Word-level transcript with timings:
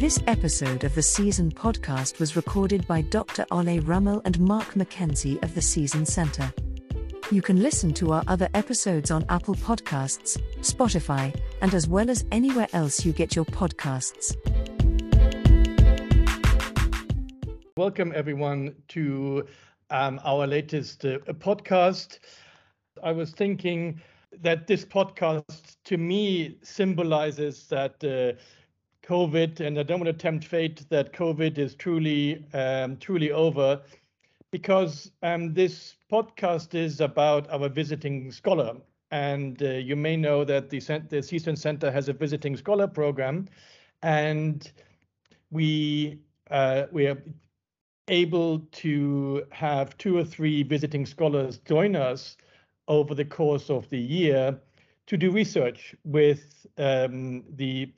This 0.00 0.18
episode 0.26 0.84
of 0.84 0.94
the 0.94 1.02
SEACEN 1.02 1.50
podcast 1.50 2.20
was 2.20 2.34
recorded 2.34 2.86
by 2.86 3.02
Dr. 3.02 3.44
Ole 3.50 3.80
Rummel 3.80 4.22
and 4.24 4.40
Mark 4.40 4.68
McKenzie 4.72 5.42
of 5.42 5.54
the 5.54 5.60
SEACEN 5.60 6.06
Center. 6.06 6.50
You 7.30 7.42
can 7.42 7.62
listen 7.62 7.92
to 7.92 8.12
our 8.12 8.24
other 8.26 8.48
episodes 8.54 9.10
on 9.10 9.26
Apple 9.28 9.56
Podcasts, 9.56 10.40
Spotify, 10.60 11.38
and 11.60 11.74
as 11.74 11.86
well 11.86 12.08
as 12.08 12.24
anywhere 12.32 12.66
else 12.72 13.04
you 13.04 13.12
get 13.12 13.36
your 13.36 13.44
podcasts. 13.44 14.34
Welcome, 17.76 18.14
everyone, 18.16 18.76
to 18.88 19.46
um, 19.90 20.18
our 20.24 20.46
latest 20.46 21.04
uh, 21.04 21.18
podcast. 21.34 22.20
I 23.02 23.12
was 23.12 23.32
thinking 23.32 24.00
that 24.40 24.66
this 24.66 24.82
podcast, 24.82 25.76
to 25.84 25.98
me, 25.98 26.56
symbolizes 26.62 27.66
that 27.66 28.02
uh, 28.02 28.40
COVID, 29.10 29.58
and 29.58 29.76
I 29.76 29.82
don't 29.82 29.98
want 29.98 30.06
to 30.06 30.22
tempt 30.22 30.44
fate 30.44 30.88
that 30.88 31.12
COVID 31.12 31.58
is 31.58 31.74
truly, 31.74 32.44
um, 32.54 32.96
truly 32.98 33.32
over, 33.32 33.82
because 34.52 35.10
um, 35.24 35.52
this 35.52 35.96
podcast 36.12 36.76
is 36.76 37.00
about 37.00 37.50
our 37.50 37.68
visiting 37.68 38.30
scholar. 38.30 38.76
And 39.10 39.60
uh, 39.64 39.70
you 39.70 39.96
may 39.96 40.16
know 40.16 40.44
that 40.44 40.70
the, 40.70 40.78
the 41.08 41.20
SEACEN 41.24 41.56
Center 41.56 41.90
has 41.90 42.08
a 42.08 42.12
visiting 42.12 42.56
scholar 42.56 42.86
program, 42.86 43.48
and 44.02 44.70
we 45.50 46.20
uh, 46.52 46.84
we 46.92 47.08
are 47.08 47.20
able 48.06 48.60
to 48.70 49.42
have 49.50 49.98
two 49.98 50.18
or 50.18 50.24
three 50.24 50.62
visiting 50.62 51.04
scholars 51.04 51.58
join 51.58 51.96
us 51.96 52.36
over 52.86 53.16
the 53.16 53.24
course 53.24 53.70
of 53.70 53.88
the 53.90 53.98
year 53.98 54.56
to 55.06 55.16
do 55.16 55.32
research 55.32 55.96
with 56.04 56.64
um, 56.78 57.42
the 57.56 57.92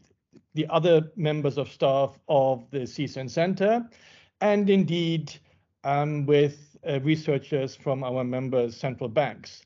the 0.54 0.66
other 0.68 1.10
members 1.16 1.58
of 1.58 1.70
staff 1.70 2.18
of 2.28 2.70
the 2.70 2.86
SEACEN 2.86 3.28
Center, 3.28 3.88
and 4.40 4.68
indeed 4.68 5.32
um, 5.84 6.26
with 6.26 6.76
uh, 6.88 7.00
researchers 7.00 7.74
from 7.74 8.04
our 8.04 8.24
member 8.24 8.70
central 8.70 9.08
banks. 9.08 9.64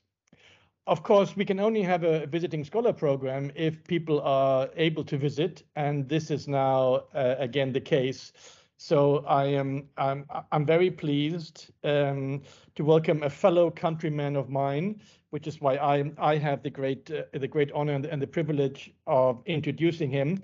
Of 0.86 1.02
course, 1.02 1.36
we 1.36 1.44
can 1.44 1.58
only 1.58 1.82
have 1.82 2.04
a 2.04 2.26
visiting 2.26 2.64
scholar 2.64 2.92
program 2.92 3.50
if 3.56 3.82
people 3.84 4.20
are 4.20 4.68
able 4.76 5.02
to 5.04 5.18
visit, 5.18 5.64
and 5.74 6.08
this 6.08 6.30
is 6.30 6.46
now 6.46 7.04
uh, 7.14 7.34
again 7.38 7.72
the 7.72 7.80
case 7.80 8.32
so 8.78 9.24
I 9.26 9.46
am 9.46 9.88
I'm 9.96 10.26
I'm 10.52 10.66
very 10.66 10.90
pleased 10.90 11.70
um, 11.82 12.42
to 12.74 12.84
welcome 12.84 13.22
a 13.22 13.30
fellow 13.30 13.70
countryman 13.70 14.36
of 14.36 14.50
mine, 14.50 15.00
which 15.30 15.46
is 15.46 15.60
why 15.60 15.76
I 15.76 16.12
I 16.18 16.36
have 16.36 16.62
the 16.62 16.70
great 16.70 17.10
uh, 17.10 17.22
the 17.32 17.48
great 17.48 17.72
honor 17.72 17.94
and, 17.94 18.04
and 18.04 18.20
the 18.20 18.26
privilege 18.26 18.92
of 19.06 19.42
introducing 19.46 20.10
him. 20.10 20.42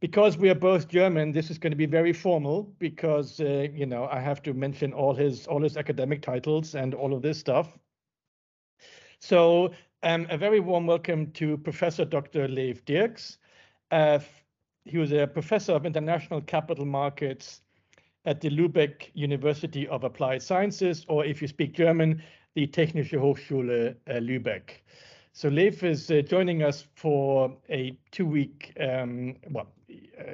Because 0.00 0.38
we 0.38 0.48
are 0.48 0.54
both 0.54 0.88
German, 0.88 1.30
this 1.30 1.50
is 1.50 1.58
going 1.58 1.72
to 1.72 1.76
be 1.76 1.84
very 1.84 2.14
formal 2.14 2.74
because 2.78 3.38
uh, 3.38 3.68
you 3.72 3.84
know 3.84 4.08
I 4.10 4.18
have 4.18 4.42
to 4.44 4.54
mention 4.54 4.94
all 4.94 5.14
his 5.14 5.46
all 5.46 5.62
his 5.62 5.76
academic 5.76 6.22
titles 6.22 6.74
and 6.74 6.94
all 6.94 7.12
of 7.12 7.20
this 7.20 7.38
stuff. 7.38 7.78
So 9.18 9.72
um, 10.02 10.26
a 10.30 10.38
very 10.38 10.60
warm 10.60 10.86
welcome 10.86 11.30
to 11.32 11.58
Professor 11.58 12.06
Dr. 12.06 12.48
Leef 12.48 12.82
Dierks. 12.86 13.36
Uh, 13.90 14.20
he 14.86 14.96
was 14.96 15.12
a 15.12 15.26
professor 15.26 15.72
of 15.72 15.84
international 15.84 16.40
capital 16.40 16.86
markets 16.86 17.60
at 18.24 18.40
the 18.40 18.48
Lübeck 18.48 19.10
University 19.12 19.86
of 19.88 20.04
Applied 20.04 20.42
Sciences, 20.42 21.04
or 21.08 21.26
if 21.26 21.42
you 21.42 21.48
speak 21.48 21.74
German, 21.74 22.22
the 22.54 22.66
Technische 22.66 23.18
Hochschule 23.18 23.94
uh, 24.08 24.12
Lübeck. 24.14 24.80
So 25.32 25.48
Leef 25.48 25.82
is 25.82 26.10
uh, 26.10 26.22
joining 26.22 26.62
us 26.62 26.86
for 26.94 27.54
a 27.68 27.96
two-week, 28.10 28.72
um, 28.80 29.36
well, 29.50 29.68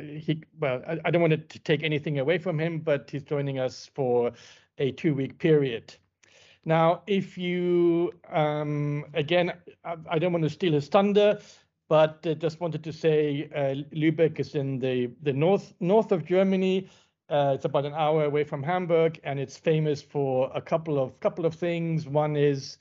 he, 0.00 0.42
well, 0.58 0.82
I, 0.86 0.98
I, 1.04 1.10
don't 1.10 1.22
want 1.22 1.48
to 1.48 1.58
take 1.60 1.82
anything 1.82 2.18
away 2.18 2.38
from 2.38 2.58
him, 2.58 2.80
but 2.80 3.10
he's 3.10 3.22
joining 3.22 3.58
us 3.58 3.90
for 3.94 4.32
a 4.78 4.92
two-week 4.92 5.38
period. 5.38 5.94
Now, 6.64 7.02
if 7.06 7.38
you, 7.38 8.12
um, 8.30 9.04
again, 9.14 9.52
I, 9.84 9.96
I, 10.10 10.18
don't 10.18 10.32
want 10.32 10.44
to 10.44 10.50
steal 10.50 10.72
his 10.72 10.88
thunder, 10.88 11.38
but 11.88 12.26
uh, 12.26 12.34
just 12.34 12.60
wanted 12.60 12.82
to 12.84 12.92
say 12.92 13.48
uh, 13.54 13.82
Lübeck 13.94 14.40
is 14.40 14.54
in 14.54 14.78
the, 14.78 15.10
the 15.22 15.32
north 15.32 15.72
north 15.80 16.10
of 16.12 16.24
Germany, 16.24 16.88
uh, 17.28 17.52
it's 17.54 17.64
about 17.64 17.84
an 17.84 17.94
hour 17.94 18.24
away 18.24 18.44
from 18.44 18.62
Hamburg, 18.62 19.18
and 19.24 19.40
it's 19.40 19.56
famous 19.56 20.00
for 20.00 20.50
a 20.54 20.60
couple 20.60 20.98
of 20.98 21.18
couple 21.20 21.44
of 21.44 21.54
things. 21.54 22.06
One 22.06 22.36
is 22.36 22.78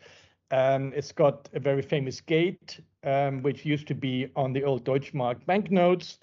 um, 0.52 0.94
it's 0.96 1.12
got 1.12 1.50
a 1.53 1.59
very 1.59 1.81
famous 1.81 2.22
gate, 2.22 2.80
um, 3.03 3.42
which 3.42 3.66
used 3.66 3.88
to 3.88 3.96
be 3.96 4.30
on 4.36 4.53
the 4.53 4.63
old 4.63 4.86
Deutschmark 4.86 5.46
banknotes. 5.47 6.19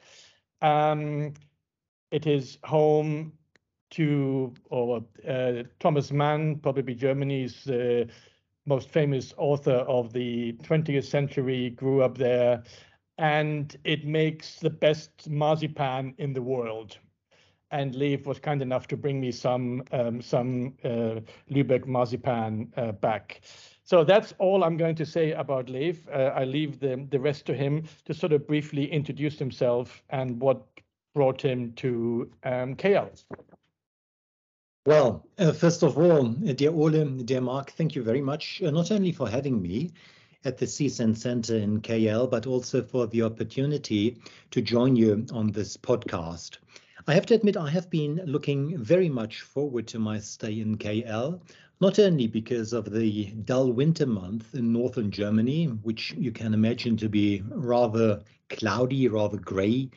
Um, 0.63 1.35
it 2.11 2.27
is 2.27 2.59
home 2.65 3.33
to 3.93 4.55
or 4.71 5.05
uh, 5.29 5.65
Thomas 5.81 6.13
Mann, 6.13 6.59
probably 6.61 6.95
Germany's 6.95 7.69
uh, 7.69 8.07
most 8.67 8.89
famous 8.91 9.35
author 9.39 9.79
of 9.89 10.13
the 10.13 10.53
20th 10.63 11.05
century, 11.07 11.71
grew 11.71 12.03
up 12.03 12.19
there, 12.19 12.63
and 13.19 13.77
it 13.85 14.07
makes 14.07 14.61
the 14.61 14.71
best 14.71 15.29
marzipan 15.31 16.15
in 16.19 16.33
the 16.33 16.43
world 16.43 16.99
and 17.71 17.95
Leef 17.95 18.27
was 18.27 18.39
kind 18.39 18.63
enough 18.63 18.87
to 18.89 18.97
bring 18.97 19.21
me 19.21 19.33
some 19.33 19.83
um, 19.93 20.21
some 20.21 20.75
uh, 20.85 21.21
Lübeck 21.51 21.87
marzipan 21.87 22.73
uh, 22.77 22.93
back. 22.93 23.41
So 23.85 24.05
that's 24.05 24.33
all 24.39 24.63
I'm 24.65 24.77
going 24.77 24.95
to 24.97 25.07
say 25.07 25.33
about 25.33 25.67
Leef. 25.67 26.09
Uh, 26.09 26.33
I 26.35 26.45
leave 26.45 26.79
the, 26.79 27.07
the 27.11 27.19
rest 27.19 27.47
to 27.47 27.55
him 27.55 27.85
to 28.05 28.15
sort 28.15 28.33
of 28.33 28.47
briefly 28.47 28.91
introduce 28.91 29.39
himself 29.39 30.03
and 30.11 30.41
what 30.41 30.63
brought 31.15 31.43
him 31.43 31.73
to 31.75 32.31
um, 32.45 32.77
KL. 32.77 33.11
Well, 34.87 35.27
uh, 35.39 35.53
first 35.53 35.83
of 35.83 35.97
all, 35.99 36.25
dear 36.25 36.71
Ole, 36.71 37.05
dear 37.05 37.41
Mark, 37.41 37.71
thank 37.73 37.95
you 37.95 38.03
very 38.03 38.21
much, 38.21 38.63
uh, 38.63 38.71
not 38.71 38.91
only 38.91 39.13
for 39.13 39.29
having 39.29 39.61
me, 39.63 39.93
at 40.45 40.59
the 40.59 40.67
SEACEN 40.67 41.15
Center 41.15 41.57
in 41.57 41.81
KL, 41.81 42.29
but 42.29 42.47
also 42.47 42.83
for 42.83 43.07
the 43.07 43.23
opportunity 43.23 44.19
to 44.51 44.61
join 44.61 44.97
you 44.97 45.25
on 45.33 45.53
this 45.53 45.77
podcast. 45.77 46.59
I 47.07 47.15
have 47.15 47.27
to 47.27 47.35
admit, 47.35 47.57
I 47.57 47.71
have 47.71 47.91
been 47.91 48.21
looking 48.27 48.79
very 48.79 49.09
much 49.09 49.43
forward 49.43 49.87
to 49.89 49.99
my 49.99 50.19
stay 50.19 50.61
in 50.61 50.79
KL, 50.79 51.41
not 51.83 51.99
only 51.99 52.29
because 52.29 52.73
of 52.73 52.93
the 52.93 53.25
dull 53.45 53.73
winter 53.73 54.07
month 54.07 54.55
in 54.55 54.73
northern 54.73 55.11
Germany, 55.11 55.65
which 55.83 56.15
you 56.17 56.31
can 56.31 56.55
imagine 56.55 56.97
to 56.97 57.09
be 57.09 57.43
rather 57.49 58.23
cloudy, 58.51 59.09
rather 59.09 59.37
grey, 59.37 59.91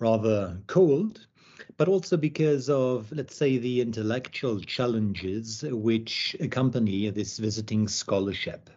rather 0.00 0.60
cold, 0.66 1.28
but 1.76 1.86
also 1.86 2.16
because 2.16 2.68
of, 2.68 3.12
let's 3.12 3.36
say, 3.36 3.56
the 3.56 3.80
intellectual 3.80 4.58
challenges 4.58 5.62
which 5.62 6.34
accompany 6.40 7.08
this 7.10 7.38
visiting 7.38 7.86
scholarship. 7.86 8.68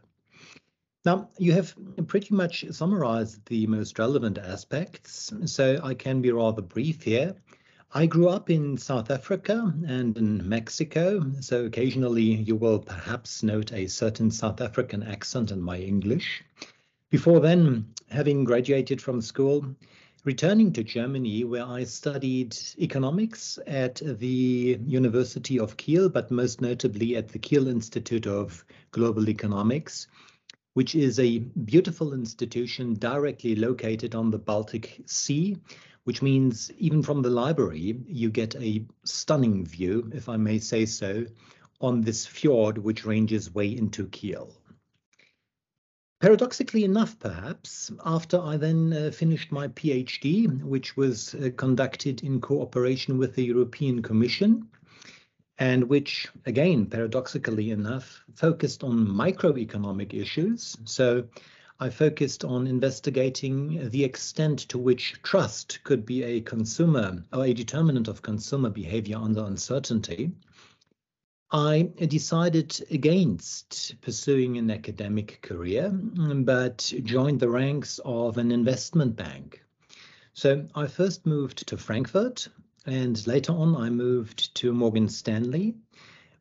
Now, 1.04 1.32
you 1.40 1.54
have 1.54 1.74
pretty 2.06 2.36
much 2.36 2.64
summarized 2.70 3.44
the 3.48 3.66
most 3.66 3.98
relevant 3.98 4.38
aspects, 4.38 5.34
so 5.46 5.80
I 5.84 5.96
can 5.96 6.22
be 6.22 6.32
rather 6.32 6.62
brief 6.62 7.02
here. 7.02 7.34
I 7.94 8.06
grew 8.06 8.30
up 8.30 8.50
in 8.50 8.78
South 8.78 9.12
Africa 9.12 9.74
and 9.86 10.18
in 10.18 10.48
Mexico, 10.48 11.30
so 11.42 11.66
occasionally 11.66 12.24
you 12.24 12.56
will 12.56 12.80
perhaps 12.80 13.44
note 13.44 13.74
a 13.74 13.88
certain 13.88 14.32
South 14.32 14.62
African 14.62 15.04
accent 15.04 15.52
in 15.52 15.62
my 15.62 15.78
English. 15.78 16.42
Before 17.10 17.42
then, 17.42 17.86
having 18.08 18.46
graduated 18.46 19.02
from 19.02 19.20
school, 19.20 19.76
returning 20.24 20.72
to 20.72 20.86
Germany, 20.86 21.44
where 21.44 21.66
I 21.66 21.84
studied 21.84 22.58
economics 22.80 23.60
at 23.68 23.96
the 23.96 24.80
University 24.88 25.60
of 25.60 25.76
Kiel, 25.76 26.08
but 26.08 26.32
most 26.32 26.62
notably 26.62 27.18
at 27.18 27.28
the 27.28 27.40
Kiel 27.40 27.68
Institute 27.68 28.26
of 28.26 28.64
Global 28.92 29.28
Economics, 29.28 30.08
which 30.76 30.96
is 30.96 31.20
a 31.20 31.40
beautiful 31.40 32.14
institution 32.14 32.94
directly 32.94 33.54
located 33.54 34.16
on 34.16 34.32
the 34.32 34.40
Baltic 34.40 35.02
Sea 35.08 35.58
which 36.04 36.22
means 36.22 36.72
even 36.78 37.04
from 37.04 37.22
the 37.22 37.30
library, 37.30 38.00
you 38.08 38.30
get 38.30 38.56
a 38.56 38.86
stunning 39.04 39.66
view, 39.66 40.10
if 40.14 40.28
I 40.28 40.38
may 40.38 40.60
say 40.60 40.86
so, 40.86 41.26
on 41.80 42.02
this 42.02 42.26
fjord 42.26 42.78
which 42.78 43.06
ranges 43.06 43.54
way 43.54 43.68
into 43.76 44.08
Kiel. 44.08 44.54
Paradoxically 46.20 46.84
enough, 46.84 47.18
perhaps, 47.18 47.92
after 48.06 48.40
I 48.40 48.56
then 48.56 48.94
uh, 48.94 49.12
finished 49.12 49.52
my 49.52 49.70
PhD, 49.70 50.62
which 50.62 50.96
was 50.96 51.34
uh, 51.34 51.50
conducted 51.58 52.22
in 52.22 52.40
cooperation 52.40 53.18
with 53.18 53.34
the 53.34 53.44
European 53.44 54.04
Commission, 54.04 54.68
and 55.58 55.84
which, 55.84 56.28
again, 56.46 56.86
paradoxically 56.86 57.72
enough, 57.72 58.24
focused 58.36 58.84
on 58.84 59.08
microeconomic 59.08 60.14
issues. 60.14 60.78
So 60.86 61.26
I 61.82 61.90
focused 61.90 62.46
on 62.46 62.68
investigating 62.68 63.90
the 63.90 64.04
extent 64.04 64.60
to 64.70 64.78
which 64.78 65.16
trust 65.24 65.84
could 65.84 66.06
be 66.06 66.22
a 66.22 66.40
consumer 66.42 67.24
or 67.34 67.44
a 67.44 67.56
determinant 67.56 68.08
of 68.08 68.22
consumer 68.22 68.70
behavior 68.70 69.18
under 69.18 69.44
uncertainty. 69.44 70.32
I 71.52 71.90
decided 71.98 72.80
against 72.92 73.96
pursuing 74.00 74.60
an 74.60 74.70
academic 74.70 75.42
career, 75.42 75.90
but 75.90 76.94
joined 77.02 77.40
the 77.40 77.50
ranks 77.50 78.00
of 78.06 78.38
an 78.38 78.52
investment 78.52 79.16
bank. 79.16 79.64
So 80.36 80.68
I 80.76 80.86
first 80.86 81.26
moved 81.26 81.68
to 81.68 81.78
Frankfurt 81.78 82.48
and 82.86 83.26
later 83.26 83.54
on 83.54 83.76
I 83.76 83.90
moved 83.90 84.54
to 84.54 84.72
Morgan 84.72 85.10
Stanley, 85.10 85.74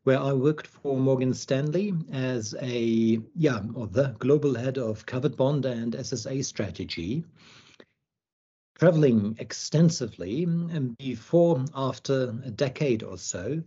where 0.04 0.18
I 0.18 0.32
worked 0.32 0.66
for 0.66 0.96
Morgan 0.96 1.34
Stanley 1.34 1.94
as 2.10 2.54
a 2.60 3.20
yeah, 3.34 3.60
or 3.74 3.86
the 3.86 4.14
global 4.18 4.54
head 4.54 4.78
of 4.78 5.06
covered 5.06 5.36
bond 5.36 5.66
and 5.66 5.92
SSA 5.92 6.44
strategy 6.44 7.24
traveling 8.80 9.36
extensively. 9.38 10.44
And 10.44 10.96
before, 10.96 11.62
after 11.74 12.34
a 12.44 12.50
decade 12.50 13.02
or 13.02 13.18
so, 13.18 13.62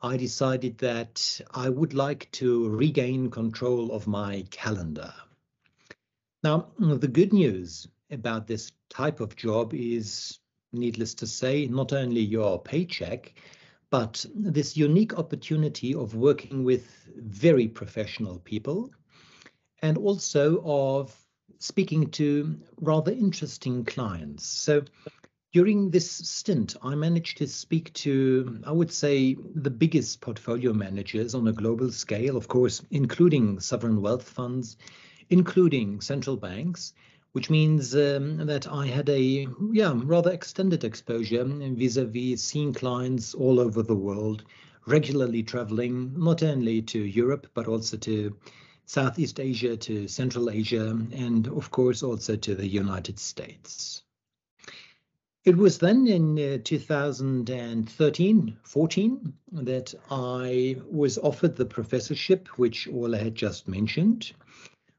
I 0.00 0.16
decided 0.16 0.78
that 0.78 1.40
I 1.50 1.68
would 1.68 1.92
like 1.92 2.30
to 2.32 2.68
regain 2.70 3.30
control 3.30 3.92
of 3.92 4.06
my 4.06 4.46
calendar. 4.50 5.12
Now, 6.42 6.68
the 6.78 7.06
good 7.08 7.34
news 7.34 7.86
about 8.10 8.46
this 8.46 8.72
type 8.88 9.20
of 9.20 9.36
job 9.36 9.74
is, 9.74 10.38
needless 10.72 11.12
to 11.16 11.26
say, 11.26 11.66
not 11.66 11.92
only 11.92 12.22
your 12.22 12.58
paycheck, 12.58 13.34
but 13.90 14.24
this 14.34 14.76
unique 14.76 15.18
opportunity 15.18 15.94
of 15.94 16.14
working 16.14 16.64
with 16.64 17.08
very 17.16 17.68
professional 17.68 18.38
people 18.40 18.90
and 19.82 19.96
also 19.96 20.62
of 20.64 21.16
speaking 21.58 22.10
to 22.10 22.58
rather 22.80 23.12
interesting 23.12 23.84
clients. 23.84 24.46
So 24.46 24.82
during 25.52 25.90
this 25.90 26.10
stint, 26.10 26.76
I 26.82 26.94
managed 26.94 27.38
to 27.38 27.46
speak 27.46 27.92
to, 27.94 28.60
I 28.66 28.72
would 28.72 28.92
say, 28.92 29.36
the 29.54 29.70
biggest 29.70 30.20
portfolio 30.20 30.72
managers 30.72 31.34
on 31.34 31.48
a 31.48 31.52
global 31.52 31.90
scale, 31.92 32.36
of 32.36 32.48
course, 32.48 32.82
including 32.90 33.60
sovereign 33.60 34.02
wealth 34.02 34.28
funds, 34.28 34.76
including 35.30 36.00
central 36.00 36.36
banks, 36.36 36.92
which 37.36 37.50
means 37.50 37.94
um, 37.94 38.38
that 38.46 38.66
I 38.66 38.86
had 38.86 39.10
a 39.10 39.46
yeah 39.70 39.92
rather 39.94 40.32
extended 40.32 40.84
exposure 40.84 41.44
vis-a-vis 41.44 42.42
seeing 42.42 42.72
clients 42.72 43.34
all 43.34 43.60
over 43.60 43.82
the 43.82 43.94
world, 43.94 44.44
regularly 44.86 45.42
traveling 45.42 46.14
not 46.16 46.42
only 46.42 46.80
to 46.80 46.98
Europe 46.98 47.46
but 47.52 47.68
also 47.68 47.98
to 47.98 48.34
Southeast 48.86 49.38
Asia 49.38 49.76
to 49.76 50.08
Central 50.08 50.48
Asia, 50.48 50.98
and 51.12 51.46
of 51.48 51.70
course 51.70 52.02
also 52.02 52.36
to 52.36 52.54
the 52.54 52.66
United 52.66 53.18
States. 53.18 54.02
It 55.44 55.58
was 55.58 55.76
then 55.76 56.06
in 56.06 56.38
uh, 56.38 56.56
2013 56.64 58.56
14 58.64 59.34
that 59.52 59.94
I 60.10 60.76
was 60.90 61.18
offered 61.18 61.56
the 61.56 61.66
professorship, 61.66 62.48
which 62.56 62.88
Ole 62.88 63.12
had 63.12 63.34
just 63.34 63.68
mentioned, 63.68 64.32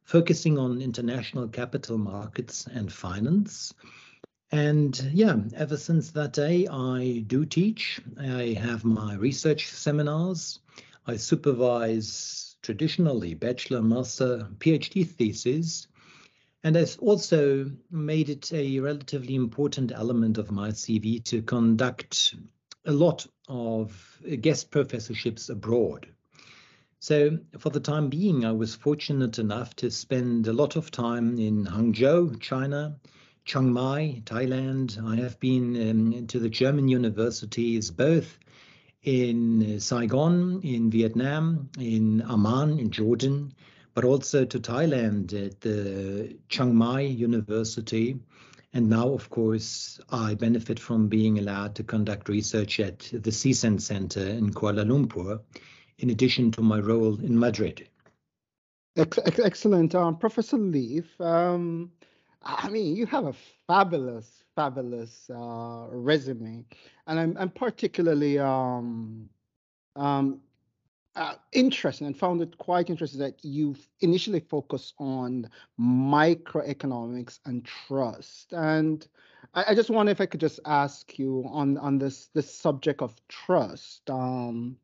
focusing 0.08 0.58
on 0.58 0.82
international 0.82 1.50
capital 1.50 1.98
markets 1.98 2.66
and 2.74 2.92
finance. 2.92 3.74
And 4.54 4.98
yeah, 5.12 5.36
ever 5.54 5.76
since 5.76 6.12
that 6.12 6.32
day, 6.32 6.66
I 6.66 7.26
do 7.28 7.46
teach. 7.46 8.00
I 8.18 8.58
have 8.58 8.86
my 8.86 9.16
research 9.16 9.68
seminars. 9.68 10.60
I 11.06 11.18
supervise 11.18 12.56
traditionally 12.62 13.34
bachelor, 13.34 13.82
master, 13.82 14.48
PhD 14.60 15.06
thesis. 15.06 15.88
And 16.64 16.78
I've 16.78 16.98
also 17.00 17.70
made 17.92 18.30
it 18.30 18.54
a 18.54 18.80
relatively 18.80 19.36
important 19.36 19.92
element 19.92 20.38
of 20.38 20.52
my 20.52 20.70
CV 20.70 21.22
to 21.26 21.42
conduct 21.42 22.34
a 22.86 22.94
lot 22.94 23.28
of 23.50 24.22
guest 24.40 24.72
professorships 24.72 25.50
abroad. 25.50 26.08
So, 27.00 27.38
for 27.60 27.70
the 27.70 27.80
time 27.80 28.10
being, 28.10 28.44
I 28.44 28.52
was 28.52 28.74
fortunate 28.74 29.38
enough 29.38 29.76
to 29.78 29.92
spend 29.92 30.48
a 30.48 30.54
lot 30.54 30.76
of 30.76 30.90
time 30.90 31.38
in 31.38 31.66
Hangzhou, 31.66 32.40
China, 32.40 33.00
Chiang 33.46 33.72
Mai, 33.72 34.24
Thailand. 34.26 35.02
I 35.02 35.16
have 35.18 35.40
been 35.40 35.90
um, 35.90 36.28
to 36.28 36.40
the 36.40 36.50
German 36.50 36.88
universities, 36.88 37.92
both 37.92 38.40
in 39.04 39.80
Saigon, 39.80 40.62
in 40.64 40.90
Vietnam, 40.90 41.70
in 41.80 42.24
Amman, 42.24 42.80
in 42.80 42.90
Jordan, 42.90 43.54
but 43.94 44.04
also 44.04 44.44
to 44.44 44.60
Thailand 44.60 45.34
at 45.34 45.62
the 45.62 46.36
Chiang 46.50 46.76
Mai 46.76 47.02
University. 47.02 48.20
And 48.74 48.90
now, 48.90 49.14
of 49.14 49.30
course, 49.30 50.00
I 50.10 50.34
benefit 50.34 50.80
from 50.80 51.08
being 51.08 51.38
allowed 51.38 51.76
to 51.76 51.84
conduct 51.84 52.28
research 52.28 52.80
at 52.80 53.10
the 53.14 53.32
SEACEN 53.32 53.80
Center 53.80 54.26
in 54.26 54.52
Kuala 54.52 54.84
Lumpur, 54.84 55.42
in 56.00 56.10
addition 56.10 56.52
to 56.52 56.62
my 56.62 56.80
role 56.80 57.20
in 57.20 57.38
Madrid. 57.40 57.88
Excellent. 58.96 59.94
Um, 59.94 60.18
Professor 60.18 60.58
Leef, 60.58 61.06
um, 61.22 61.92
I 62.44 62.70
mean, 62.70 62.96
you 62.96 63.06
have 63.06 63.26
a 63.26 63.34
fabulous 63.68 64.44
fabulous 64.56 65.30
uh, 65.30 65.86
resume, 65.92 66.66
and 67.06 67.20
I'm, 67.20 67.38
I'm 67.38 67.52
particularly 67.52 68.40
um, 68.40 69.30
um, 69.96 70.42
uh, 71.16 71.36
interested 71.52 72.06
and 72.06 72.18
found 72.18 72.42
it 72.42 72.58
quite 72.58 72.90
interesting 72.90 73.20
that 73.20 73.44
you 73.44 73.76
initially 74.02 74.40
focused 74.40 74.96
on 74.98 75.48
microeconomics 75.80 77.38
and 77.46 77.64
trust. 77.66 78.52
And 78.52 79.08
I, 79.54 79.66
I, 79.70 79.76
just 79.76 79.92
wonder 79.92 80.12
if 80.12 80.22
I 80.22 80.26
could 80.26 80.40
just 80.40 80.60
ask 80.66 81.20
you 81.20 81.46
on 81.52 81.78
on 81.78 82.00
this 82.00 82.30
this 82.34 82.52
subject 82.52 83.04
of 83.04 83.16
trust, 83.28 84.10
um, 84.10 84.78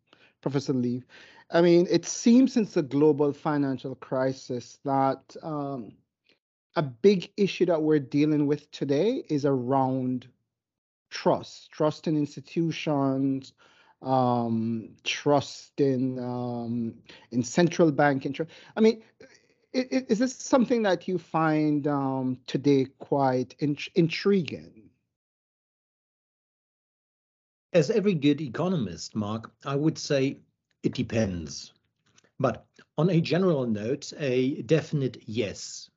Professor 0.43 0.73
Lee. 0.73 1.01
I 1.49 1.61
mean, 1.61 1.87
it 1.89 2.05
seems 2.05 2.53
since 2.53 2.73
the 2.73 2.83
global 2.83 3.33
financial 3.33 3.95
crisis 3.95 4.77
that 4.85 5.35
um, 5.41 5.93
a 6.75 6.83
big 6.83 7.31
issue 7.37 7.65
that 7.65 7.81
we're 7.81 7.99
dealing 7.99 8.45
with 8.45 8.69
today 8.71 9.23
is 9.29 9.45
around 9.45 10.27
trust, 11.09 11.71
trust 11.71 12.07
in 12.07 12.17
institutions, 12.17 13.53
um, 14.01 14.95
trust 15.03 15.79
in 15.79 16.19
um, 16.19 16.95
in 17.31 17.43
central 17.43 17.91
banking. 17.91 18.35
I 18.75 18.81
mean, 18.81 19.01
is 19.73 20.19
this 20.19 20.35
something 20.35 20.83
that 20.83 21.07
you 21.07 21.17
find 21.17 21.87
um, 21.87 22.37
today 22.47 22.87
quite 22.99 23.55
in- 23.59 23.77
intriguing? 23.95 24.89
As 27.73 27.89
every 27.89 28.13
good 28.13 28.39
economist, 28.39 29.15
Mark, 29.15 29.51
I 29.65 29.75
would 29.75 29.97
say 29.97 30.37
it 30.83 30.93
depends. 30.93 31.73
But 32.39 32.67
on 32.99 33.09
a 33.09 33.19
general 33.19 33.65
note, 33.65 34.13
a 34.19 34.61
definite 34.61 35.23
yes. 35.25 35.89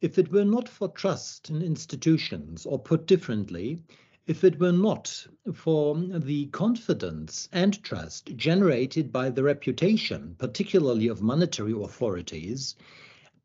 If 0.00 0.18
it 0.18 0.32
were 0.32 0.46
not 0.46 0.70
for 0.70 0.88
trust 0.88 1.50
in 1.50 1.60
institutions, 1.60 2.64
or 2.64 2.78
put 2.78 3.06
differently, 3.06 3.82
if 4.26 4.42
it 4.42 4.58
were 4.58 4.72
not 4.72 5.26
for 5.52 5.96
the 5.96 6.46
confidence 6.46 7.50
and 7.52 7.82
trust 7.82 8.34
generated 8.36 9.12
by 9.12 9.28
the 9.28 9.42
reputation, 9.42 10.34
particularly 10.38 11.08
of 11.08 11.20
monetary 11.20 11.72
authorities, 11.72 12.74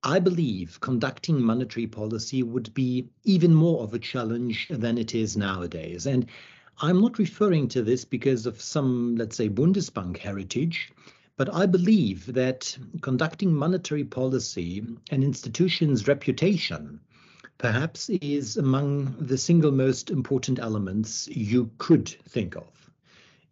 I 0.03 0.19
believe 0.19 0.79
conducting 0.79 1.41
monetary 1.41 1.87
policy 1.87 2.43
would 2.43 2.73
be 2.73 3.09
even 3.25 3.53
more 3.53 3.83
of 3.83 3.93
a 3.93 3.99
challenge 3.99 4.67
than 4.69 4.97
it 4.97 5.13
is 5.13 5.35
nowadays. 5.35 6.05
And 6.05 6.27
I'm 6.81 7.01
not 7.01 7.19
referring 7.19 7.67
to 7.69 7.83
this 7.83 8.03
because 8.03 8.45
of 8.45 8.61
some, 8.61 9.15
let's 9.15 9.37
say, 9.37 9.47
Bundesbank 9.47 10.17
heritage. 10.17 10.91
But 11.35 11.53
I 11.53 11.65
believe 11.65 12.31
that 12.33 12.77
conducting 13.01 13.53
monetary 13.53 14.03
policy 14.03 14.85
and 15.09 15.23
institutions' 15.23 16.07
reputation 16.07 16.99
perhaps 17.57 18.09
is 18.09 18.57
among 18.57 19.15
the 19.19 19.37
single 19.37 19.71
most 19.71 20.09
important 20.09 20.59
elements 20.59 21.27
you 21.27 21.71
could 21.77 22.09
think 22.09 22.55
of. 22.55 22.91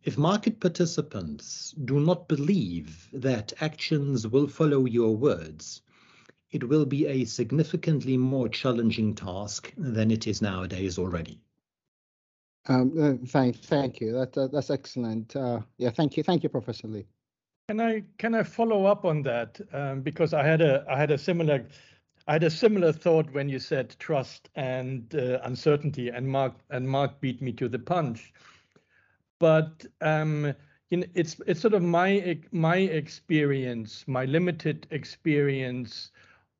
If 0.04 0.18
market 0.18 0.60
participants 0.60 1.74
do 1.86 2.00
not 2.00 2.28
believe 2.28 3.08
that 3.14 3.54
actions 3.62 4.28
will 4.28 4.48
follow 4.48 4.86
your 4.86 5.16
words, 5.16 5.82
it 6.52 6.68
will 6.68 6.86
be 6.86 7.06
a 7.06 7.26
significantly 7.26 8.18
more 8.18 8.50
challenging 8.50 9.14
task 9.16 9.74
than 9.78 10.12
it 10.12 10.28
is 10.28 10.42
nowadays 10.42 10.98
already. 10.98 11.40
Um, 12.68 12.94
uh, 13.00 13.26
thank, 13.28 13.58
thank 13.58 14.00
you. 14.00 14.12
That, 14.14 14.50
that's 14.52 14.70
excellent. 14.70 15.36
Uh, 15.36 15.62
yeah, 15.78 15.90
thank 15.90 16.18
you, 16.18 16.24
thank 16.24 16.44
you, 16.44 16.50
Professor 16.50 16.88
Lee. 16.88 17.06
Can 17.68 17.80
I 17.80 18.04
can 18.18 18.36
I 18.36 18.44
follow 18.44 18.86
up 18.86 19.06
on 19.06 19.22
that 19.24 19.60
um, 19.72 20.02
because 20.02 20.34
I 20.34 20.44
had 20.44 20.62
a 20.62 20.86
I 20.90 20.98
had 20.98 21.10
a 21.10 21.18
similar 21.18 21.66
I 22.28 22.34
had 22.34 22.44
a 22.44 22.50
similar 22.50 22.92
thought 22.92 23.32
when 23.32 23.50
you 23.50 23.60
said 23.60 23.96
trust 23.98 24.50
and 24.56 25.14
uh, 25.16 25.40
uncertainty, 25.44 26.10
and 26.10 26.28
Mark 26.28 26.54
and 26.70 26.88
Mark 26.88 27.22
beat 27.22 27.42
me 27.42 27.54
to 27.54 27.70
the 27.70 27.80
punch. 27.80 28.34
But 29.40 29.86
um, 30.02 30.54
you 30.90 30.98
know, 30.98 31.08
it's 31.16 31.40
it's 31.48 31.62
sort 31.62 31.74
of 31.74 31.82
my 31.82 32.38
my 32.52 32.78
experience, 32.78 34.04
my 34.06 34.26
limited 34.26 34.86
experience 34.92 36.12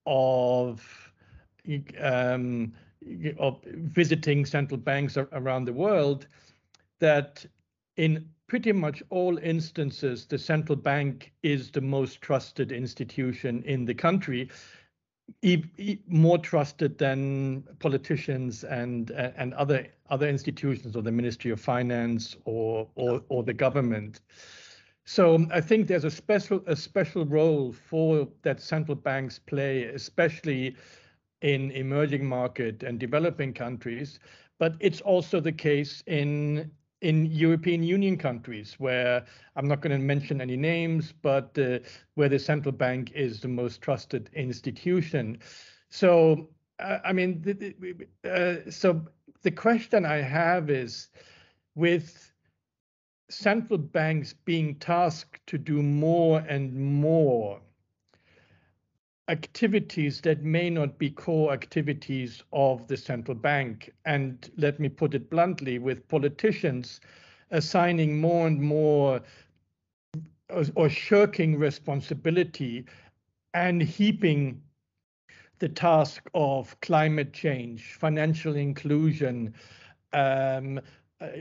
of 0.06 1.12
um, 2.00 2.74
of 3.38 3.62
visiting 3.66 4.46
central 4.46 4.78
banks 4.78 5.18
around 5.18 5.66
the 5.66 5.74
world, 5.74 6.28
that 7.00 7.46
in 7.98 8.30
pretty 8.48 8.72
much 8.72 9.02
all 9.10 9.38
instances, 9.38 10.26
the 10.26 10.38
central 10.38 10.76
bank 10.76 11.32
is 11.42 11.72
the 11.72 11.82
most 11.82 12.22
trusted 12.22 12.72
institution 12.72 13.64
in 13.64 13.86
the 13.86 13.94
country. 13.94 14.50
e 15.42 15.64
e 15.78 15.98
more 16.08 16.38
trusted 16.38 16.98
than 16.98 17.64
politicians 17.80 18.66
and 18.66 19.12
and 19.12 19.54
other 19.54 19.88
other 20.10 20.28
institutions 20.28 20.96
or 20.96 21.02
the 21.02 21.12
Ministry 21.12 21.52
of 21.52 21.60
Finance 21.60 22.36
or 22.44 22.88
or, 22.96 23.24
or 23.30 23.44
the 23.44 23.54
government. 23.54 24.22
So 25.06 25.48
I 25.52 25.62
think 25.62 25.88
there's 25.88 26.04
a 26.04 26.12
special 26.12 26.62
a 26.68 26.76
special 26.76 27.26
role 27.26 27.72
for 27.72 28.28
that 28.42 28.60
central 28.62 28.96
banks 28.96 29.40
play, 29.40 29.86
especially 29.86 30.76
in 31.42 31.72
emerging 31.72 32.26
market 32.26 32.84
and 32.84 33.00
developing 33.00 33.54
countries. 33.54 34.20
But 34.60 34.76
it's 34.80 35.02
also 35.02 35.40
the 35.40 35.52
case 35.52 36.04
in 36.06 36.72
in 37.02 37.26
European 37.26 37.82
Union 37.84 38.16
countries 38.16 38.76
where 38.78 39.26
I'm 39.56 39.68
not 39.68 39.82
going 39.82 40.00
to 40.00 40.06
mention 40.06 40.40
any 40.40 40.56
names, 40.56 41.12
but 41.12 41.58
uh, 41.58 41.80
where 42.14 42.30
the 42.30 42.38
central 42.38 42.72
bank 42.72 43.12
is 43.16 43.40
the 43.40 43.48
most 43.48 43.82
trusted 43.82 44.30
institution. 44.34 45.40
So, 45.90 46.50
uh, 46.80 47.00
I 47.04 47.12
mean, 47.12 47.42
the, 47.42 47.54
the, 47.54 48.08
uh, 48.24 48.70
so 48.70 49.02
the 49.42 49.50
question 49.50 50.06
I 50.06 50.18
have 50.18 50.70
is 50.70 51.10
with 51.74 52.32
central 53.30 53.80
banks 53.80 54.34
being 54.46 54.76
tasked 54.76 55.46
to 55.48 55.58
do 55.58 55.82
more 55.82 56.40
and 56.48 56.74
more 56.76 57.62
activities 59.32 60.20
that 60.22 60.44
may 60.44 60.70
not 60.70 60.98
be 60.98 61.10
core 61.10 61.54
activities 61.54 62.44
of 62.52 62.86
the 62.88 62.98
central 62.98 63.34
bank. 63.34 63.90
And 64.06 64.52
let 64.58 64.80
me 64.80 64.90
put 64.90 65.16
it 65.16 65.30
bluntly 65.30 65.80
with 65.80 66.06
politicians 66.10 67.00
assigning 67.50 68.20
more 68.20 68.46
and 68.46 68.62
more 68.62 69.22
or, 70.50 70.64
or 70.76 70.90
shirking 70.90 71.58
responsibility 71.58 72.86
and 73.54 73.82
heaping 73.82 74.62
the 75.60 75.70
task 75.70 76.30
of 76.34 76.78
climate 76.82 77.32
change, 77.32 77.94
financial 77.94 78.56
inclusion, 78.56 79.54
um, 80.12 80.82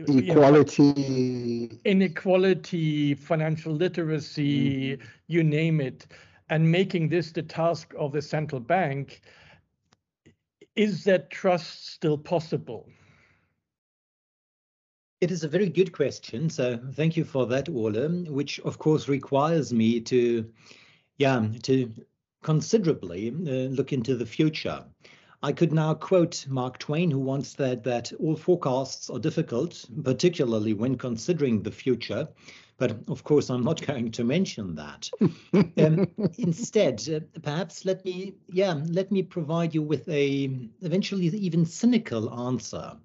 inequality, 0.07 0.83
you 0.97 1.69
know, 1.69 1.79
inequality, 1.85 3.15
financial 3.15 3.73
literacy, 3.73 4.93
mm-hmm. 4.93 5.05
you 5.27 5.43
name 5.43 5.81
it 5.81 6.07
and 6.51 6.71
making 6.71 7.09
this 7.09 7.31
the 7.31 7.43
task 7.43 7.95
of 7.97 8.13
the 8.13 8.21
central 8.21 8.61
bank, 8.61 9.23
is 10.77 11.05
that 11.05 11.31
trust 11.31 11.89
still 11.89 12.19
possible? 12.19 12.89
It 15.21 15.31
is 15.31 15.45
a 15.45 15.49
very 15.49 15.69
good 15.69 15.93
question. 15.93 16.51
So 16.51 16.79
thank 16.95 17.17
you 17.17 17.25
for 17.25 17.47
that, 17.47 17.69
Ole, 17.69 18.25
which 18.31 18.59
of 18.61 18.79
course 18.79 19.09
requires 19.09 19.73
me 19.73 20.01
to, 20.01 20.51
yeah, 21.19 21.47
to 21.63 21.93
considerably 22.43 23.29
uh, 23.29 23.69
look 23.69 23.93
into 23.93 24.17
the 24.17 24.27
future. 24.27 24.85
I 25.43 25.53
could 25.53 25.73
now 25.73 25.95
quote 25.95 26.47
Mark 26.49 26.79
Twain, 26.79 27.11
who 27.11 27.21
once 27.21 27.51
said 27.51 27.85
that 27.85 28.13
all 28.19 28.37
forecasts 28.37 29.09
are 29.09 29.19
difficult, 29.19 29.87
particularly 30.05 30.75
when 30.75 30.97
considering 30.97 31.63
the 31.63 31.71
future. 31.71 32.29
But 32.81 32.97
of 33.09 33.23
course, 33.25 33.51
I'm 33.51 33.63
not 33.63 33.87
going 33.87 34.11
to 34.13 34.25
mention 34.25 34.75
that. 34.77 35.11
um, 35.79 36.09
instead, 36.39 37.07
uh, 37.09 37.21
perhaps 37.43 37.85
let 37.85 38.03
me, 38.07 38.35
yeah, 38.49 38.81
let 38.87 39.13
me 39.13 39.23
provide 39.23 39.75
you 39.75 39.83
with 39.83 40.09
a 40.09 40.51
eventually 40.81 41.27
even 41.27 41.67
cynical 41.67 42.33
answer. 42.49 42.97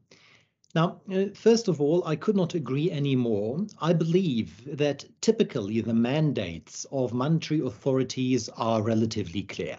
Now, 0.73 1.01
uh, 1.13 1.25
first 1.33 1.67
of 1.67 1.81
all, 1.81 2.05
I 2.07 2.15
could 2.15 2.37
not 2.37 2.55
agree 2.55 2.89
any 2.89 3.17
more. 3.17 3.65
I 3.81 3.91
believe 3.91 4.77
that 4.77 5.03
typically 5.19 5.81
the 5.81 5.93
mandates 5.93 6.85
of 6.91 7.13
monetary 7.13 7.59
authorities 7.59 8.49
are 8.55 8.81
relatively 8.81 9.43
clear 9.43 9.77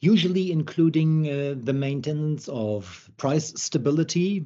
usually 0.00 0.50
including 0.50 1.28
uh, 1.28 1.54
the 1.56 1.72
maintenance 1.72 2.48
of 2.48 3.08
price 3.16 3.52
stability 3.54 4.44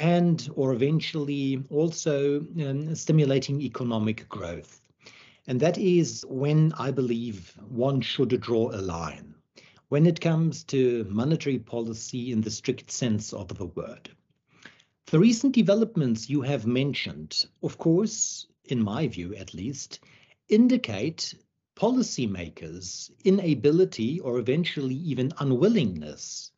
and 0.00 0.48
or 0.54 0.72
eventually 0.72 1.62
also 1.70 2.40
um, 2.40 2.94
stimulating 2.94 3.60
economic 3.60 4.28
growth. 4.28 4.80
And 5.46 5.60
that 5.60 5.76
is 5.78 6.24
when 6.28 6.72
I 6.78 6.90
believe 6.90 7.54
one 7.68 8.00
should 8.00 8.40
draw 8.40 8.70
a 8.70 8.80
line 8.80 9.34
when 9.88 10.06
it 10.06 10.20
comes 10.20 10.64
to 10.64 11.06
monetary 11.08 11.58
policy 11.58 12.32
in 12.32 12.40
the 12.40 12.50
strict 12.50 12.90
sense 12.90 13.32
of 13.32 13.48
the 13.56 13.66
word. 13.66 14.10
The 15.06 15.18
recent 15.18 15.54
developments 15.54 16.30
you 16.30 16.40
have 16.42 16.66
mentioned, 16.66 17.46
of 17.62 17.78
course, 17.78 18.46
in 18.64 18.82
my 18.82 19.06
view 19.06 19.34
at 19.34 19.54
least, 19.54 20.00
indicate 20.48 21.34
policymakers' 21.76 23.10
inability 23.24 24.20
or 24.20 24.38
eventually 24.38 24.94
even 24.94 25.32
unwillingness 25.38 26.50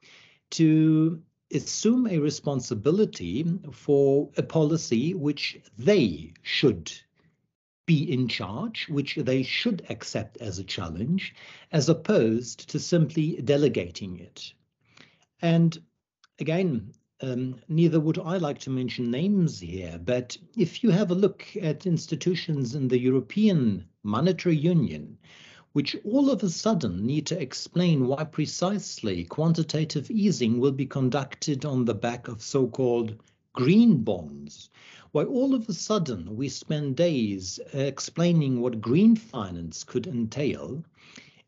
to 0.50 1.20
assume 1.52 2.06
a 2.06 2.18
responsibility 2.18 3.44
for 3.72 4.30
a 4.36 4.42
policy 4.42 5.14
which 5.14 5.58
they 5.78 6.32
should 6.42 6.92
be 7.86 8.12
in 8.12 8.26
charge, 8.26 8.88
which 8.88 9.14
they 9.14 9.42
should 9.42 9.86
accept 9.88 10.36
as 10.38 10.58
a 10.58 10.64
challenge, 10.64 11.34
as 11.70 11.88
opposed 11.88 12.68
to 12.68 12.80
simply 12.80 13.40
delegating 13.42 14.18
it. 14.18 14.52
And 15.40 15.78
again, 16.40 16.92
um, 17.22 17.60
neither 17.68 18.00
would 18.00 18.18
I 18.18 18.36
like 18.36 18.58
to 18.60 18.70
mention 18.70 19.10
names 19.10 19.60
here, 19.60 19.98
but 20.04 20.36
if 20.56 20.82
you 20.82 20.90
have 20.90 21.10
a 21.10 21.14
look 21.14 21.46
at 21.62 21.86
institutions 21.86 22.74
in 22.74 22.88
the 22.88 22.98
European 22.98 23.86
Monetary 24.02 24.56
Union, 24.56 25.16
which 25.76 25.94
all 26.06 26.30
of 26.30 26.42
a 26.42 26.48
sudden 26.48 27.04
need 27.04 27.26
to 27.26 27.38
explain 27.38 28.06
why 28.06 28.24
precisely 28.24 29.24
quantitative 29.24 30.10
easing 30.10 30.58
will 30.58 30.72
be 30.72 30.86
conducted 30.86 31.66
on 31.66 31.84
the 31.84 31.92
back 31.92 32.28
of 32.28 32.40
so-called 32.40 33.14
green 33.52 34.02
bonds, 34.02 34.70
why 35.12 35.22
all 35.22 35.54
of 35.54 35.68
a 35.68 35.74
sudden 35.74 36.34
we 36.34 36.48
spend 36.48 36.96
days 36.96 37.60
uh, 37.74 37.78
explaining 37.78 38.58
what 38.58 38.80
green 38.80 39.14
finance 39.14 39.84
could 39.84 40.06
entail, 40.06 40.82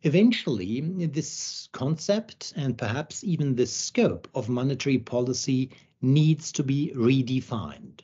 Eventually, 0.02 0.80
this 1.06 1.70
concept 1.72 2.52
and 2.54 2.76
perhaps 2.76 3.24
even 3.24 3.56
the 3.56 3.66
scope 3.66 4.28
of 4.34 4.50
monetary 4.50 4.98
policy 4.98 5.70
needs 6.02 6.52
to 6.52 6.62
be 6.62 6.92
redefined 6.94 8.00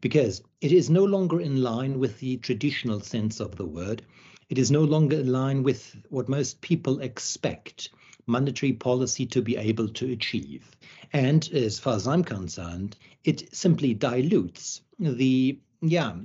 because 0.00 0.42
it 0.60 0.72
is 0.72 0.90
no 0.90 1.04
longer 1.04 1.40
in 1.40 1.62
line 1.62 1.98
with 1.98 2.18
the 2.18 2.38
traditional 2.38 3.00
sense 3.00 3.40
of 3.40 3.56
the 3.56 3.66
word. 3.66 4.02
It 4.48 4.58
is 4.58 4.70
no 4.70 4.84
longer 4.84 5.20
in 5.20 5.32
line 5.32 5.62
with 5.62 5.96
what 6.08 6.28
most 6.28 6.60
people 6.60 7.00
expect 7.00 7.90
monetary 8.26 8.72
policy 8.72 9.26
to 9.26 9.42
be 9.42 9.56
able 9.56 9.88
to 9.88 10.12
achieve. 10.12 10.70
And 11.12 11.48
as 11.52 11.78
far 11.78 11.96
as 11.96 12.06
I'm 12.06 12.22
concerned, 12.22 12.96
it 13.24 13.54
simply 13.54 13.94
dilutes 13.94 14.82
the 14.98 15.58
yeah, 15.82 16.16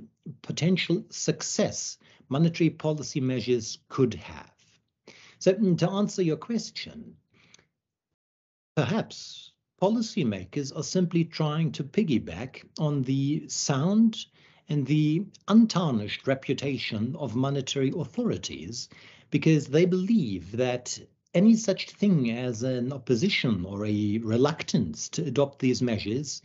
potential 0.41 1.05
success 1.09 1.97
monetary 2.29 2.69
policy 2.69 3.19
measures 3.19 3.79
could 3.89 4.13
have. 4.13 4.51
So 5.39 5.53
mm, 5.53 5.77
to 5.79 5.89
answer 5.89 6.21
your 6.21 6.37
question, 6.37 7.17
perhaps 8.75 9.51
policymakers 9.81 10.75
are 10.75 10.83
simply 10.83 11.25
trying 11.25 11.71
to 11.73 11.83
piggyback 11.83 12.63
on 12.77 13.01
the 13.01 13.47
sound 13.47 14.25
and 14.71 14.87
the 14.87 15.25
untarnished 15.49 16.25
reputation 16.25 17.13
of 17.19 17.35
monetary 17.35 17.91
authorities 17.93 18.87
because 19.29 19.67
they 19.67 19.83
believe 19.83 20.53
that 20.53 20.97
any 21.33 21.55
such 21.55 21.89
thing 21.89 22.31
as 22.31 22.63
an 22.63 22.93
opposition 22.93 23.65
or 23.65 23.85
a 23.85 24.17
reluctance 24.19 25.09
to 25.09 25.25
adopt 25.25 25.59
these 25.59 25.81
measures 25.81 26.41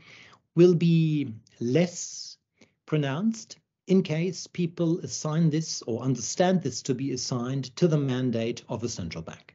will 0.57 0.75
be 0.75 1.33
less 1.61 2.37
pronounced 2.85 3.59
in 3.87 4.03
case 4.03 4.49
people 4.49 4.99
assign 5.01 5.49
this 5.49 5.83
or 5.83 6.03
understand 6.03 6.63
this 6.63 6.83
to 6.83 6.95
be 6.95 7.13
assigned 7.13 7.77
to 7.77 7.87
the 7.87 7.99
mandate 7.99 8.65
of 8.69 8.83
a 8.83 8.89
central 8.89 9.23
bank. 9.23 9.55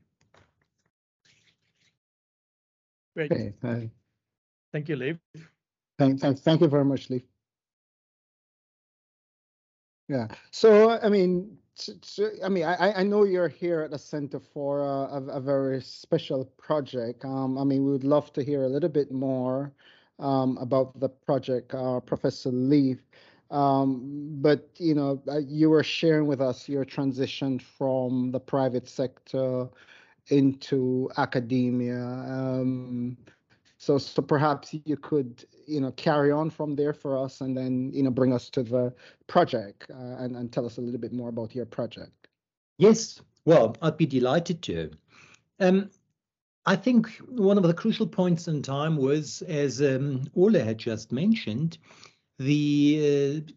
Great. 3.15 3.31
Okay, 3.33 3.53
uh, 3.63 3.81
thank 4.71 4.87
you, 4.87 4.95
Leef. 4.95 5.17
Thank, 5.99 6.21
thank, 6.21 6.39
thank 6.39 6.61
you 6.61 6.69
very 6.69 6.85
much, 6.85 7.09
Leef. 7.09 7.23
Yeah. 10.11 10.27
So, 10.51 10.99
I 11.01 11.07
mean, 11.07 11.57
I 12.43 12.49
mean, 12.49 12.65
I, 12.65 12.99
I 12.99 13.03
know 13.03 13.23
you're 13.23 13.47
here 13.47 13.79
at 13.79 13.91
the 13.91 13.97
Center 13.97 14.41
for 14.41 14.81
a, 14.81 15.23
a, 15.29 15.39
very 15.39 15.81
special 15.81 16.43
project. 16.57 17.23
Um, 17.23 17.57
I 17.57 17.63
mean, 17.63 17.85
we 17.85 17.91
would 17.93 18.03
love 18.03 18.33
to 18.33 18.43
hear 18.43 18.63
a 18.63 18.67
little 18.67 18.89
bit 18.89 19.09
more 19.09 19.71
um, 20.19 20.57
about 20.57 20.99
the 20.99 21.07
project, 21.07 21.73
uh, 21.73 22.01
Professor 22.01 22.51
Leef. 22.51 22.99
Um, 23.51 24.35
but 24.41 24.69
you 24.75 24.95
know, 24.95 25.21
uh, 25.29 25.37
you 25.37 25.69
were 25.69 25.83
sharing 25.83 26.27
with 26.27 26.41
us 26.41 26.67
your 26.67 26.83
transition 26.83 27.57
from 27.57 28.31
the 28.31 28.39
private 28.39 28.89
sector 28.89 29.69
into 30.27 31.09
academia. 31.15 32.03
Um, 32.03 33.17
so, 33.81 33.97
so 33.97 34.21
perhaps 34.21 34.75
you 34.85 34.95
could, 34.95 35.43
you 35.65 35.81
know, 35.81 35.91
carry 35.93 36.31
on 36.31 36.51
from 36.51 36.75
there 36.75 36.93
for 36.93 37.17
us, 37.17 37.41
and 37.41 37.57
then 37.57 37.89
you 37.91 38.03
know, 38.03 38.11
bring 38.11 38.31
us 38.31 38.47
to 38.51 38.61
the 38.61 38.93
project 39.25 39.89
uh, 39.89 40.17
and 40.19 40.35
and 40.35 40.53
tell 40.53 40.67
us 40.67 40.77
a 40.77 40.81
little 40.81 40.99
bit 40.99 41.11
more 41.11 41.29
about 41.29 41.55
your 41.55 41.65
project. 41.65 42.27
Yes, 42.77 43.21
well, 43.43 43.75
I'd 43.81 43.97
be 43.97 44.05
delighted 44.05 44.61
to. 44.63 44.91
Um, 45.59 45.89
I 46.67 46.75
think 46.75 47.09
one 47.27 47.57
of 47.57 47.63
the 47.63 47.73
crucial 47.73 48.05
points 48.05 48.47
in 48.47 48.61
time 48.61 48.97
was, 48.97 49.41
as 49.47 49.81
um, 49.81 50.29
Ole 50.35 50.63
had 50.63 50.77
just 50.77 51.11
mentioned, 51.11 51.79
the 52.37 53.41
uh, 53.47 53.51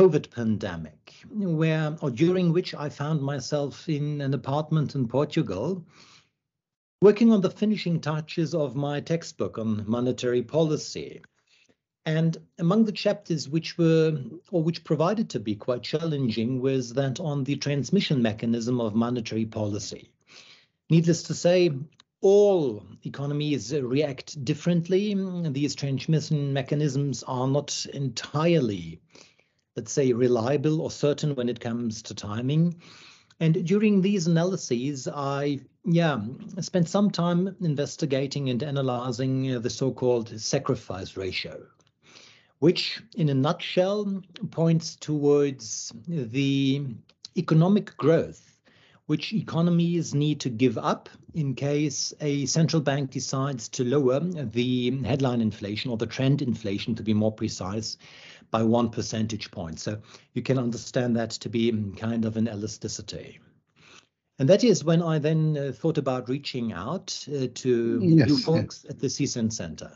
COVID 0.00 0.28
pandemic, 0.32 1.14
where 1.30 1.96
or 2.00 2.10
during 2.10 2.52
which 2.52 2.74
I 2.74 2.88
found 2.88 3.22
myself 3.22 3.88
in 3.88 4.22
an 4.22 4.34
apartment 4.34 4.96
in 4.96 5.06
Portugal, 5.06 5.86
working 7.02 7.32
on 7.32 7.40
the 7.40 7.50
finishing 7.50 8.00
touches 8.00 8.54
of 8.54 8.76
my 8.76 9.00
textbook 9.00 9.58
on 9.58 9.84
monetary 9.88 10.40
policy. 10.40 11.20
And 12.06 12.38
among 12.60 12.84
the 12.84 12.92
chapters 12.92 13.48
which 13.48 13.76
were, 13.76 14.22
or 14.52 14.62
which 14.62 14.84
provided 14.84 15.28
to 15.30 15.40
be 15.40 15.56
quite 15.56 15.82
challenging, 15.82 16.60
was 16.60 16.92
that 16.94 17.18
on 17.18 17.42
the 17.42 17.56
transmission 17.56 18.22
mechanism 18.22 18.80
of 18.80 18.94
monetary 18.94 19.46
policy. 19.46 20.10
Needless 20.90 21.24
to 21.24 21.34
say, 21.34 21.72
all 22.20 22.84
economies 23.04 23.74
react 23.74 24.44
differently. 24.44 25.16
These 25.50 25.74
transmission 25.74 26.52
mechanisms 26.52 27.24
are 27.24 27.48
not 27.48 27.84
entirely, 27.92 29.00
let's 29.74 29.90
say, 29.90 30.12
reliable 30.12 30.80
or 30.80 30.90
certain 30.92 31.34
when 31.34 31.48
it 31.48 31.58
comes 31.58 32.02
to 32.02 32.14
timing. 32.14 32.80
And 33.42 33.66
during 33.66 34.02
these 34.02 34.28
analyses, 34.28 35.08
I 35.08 35.58
yeah 35.84 36.20
spent 36.60 36.88
some 36.88 37.10
time 37.10 37.56
investigating 37.60 38.50
and 38.50 38.62
analyzing 38.62 39.52
uh, 39.52 39.58
the 39.58 39.68
so-called 39.68 40.40
sacrifice 40.40 41.16
ratio 41.16 41.66
which 42.60 43.02
in 43.16 43.28
a 43.28 43.34
nutshell 43.34 44.22
points 44.52 44.94
towards 44.94 45.92
the 46.06 46.86
economic 47.36 47.96
growth 47.96 48.52
which 49.06 49.32
economies 49.32 50.14
need 50.14 50.38
to 50.40 50.48
give 50.48 50.78
up 50.78 51.08
in 51.34 51.54
case 51.54 52.14
a 52.20 52.46
central 52.46 52.80
bank 52.80 53.10
decides 53.10 53.68
to 53.68 53.84
lower 53.84 54.20
the 54.20 55.02
headline 55.04 55.40
inflation 55.40 55.90
or 55.90 55.96
the 55.96 56.06
trend 56.06 56.40
inflation, 56.40 56.94
to 56.94 57.02
be 57.02 57.12
more 57.12 57.32
precise, 57.32 57.98
by 58.52 58.62
one 58.62 58.90
percentage 58.90 59.50
point. 59.50 59.80
So 59.80 59.98
you 60.34 60.42
can 60.42 60.58
understand 60.58 61.16
that 61.16 61.30
to 61.30 61.48
be 61.48 61.72
kind 61.96 62.24
of 62.24 62.36
an 62.36 62.46
elasticity. 62.46 63.40
And 64.38 64.48
that 64.48 64.62
is 64.62 64.84
when 64.84 65.02
I 65.02 65.18
then 65.18 65.56
uh, 65.56 65.72
thought 65.72 65.98
about 65.98 66.28
reaching 66.28 66.72
out 66.72 67.26
uh, 67.28 67.48
to 67.52 68.00
yes. 68.02 68.28
you 68.28 68.38
folks 68.38 68.86
at 68.88 69.00
the 69.00 69.08
SEACEN 69.08 69.50
Center. 69.50 69.90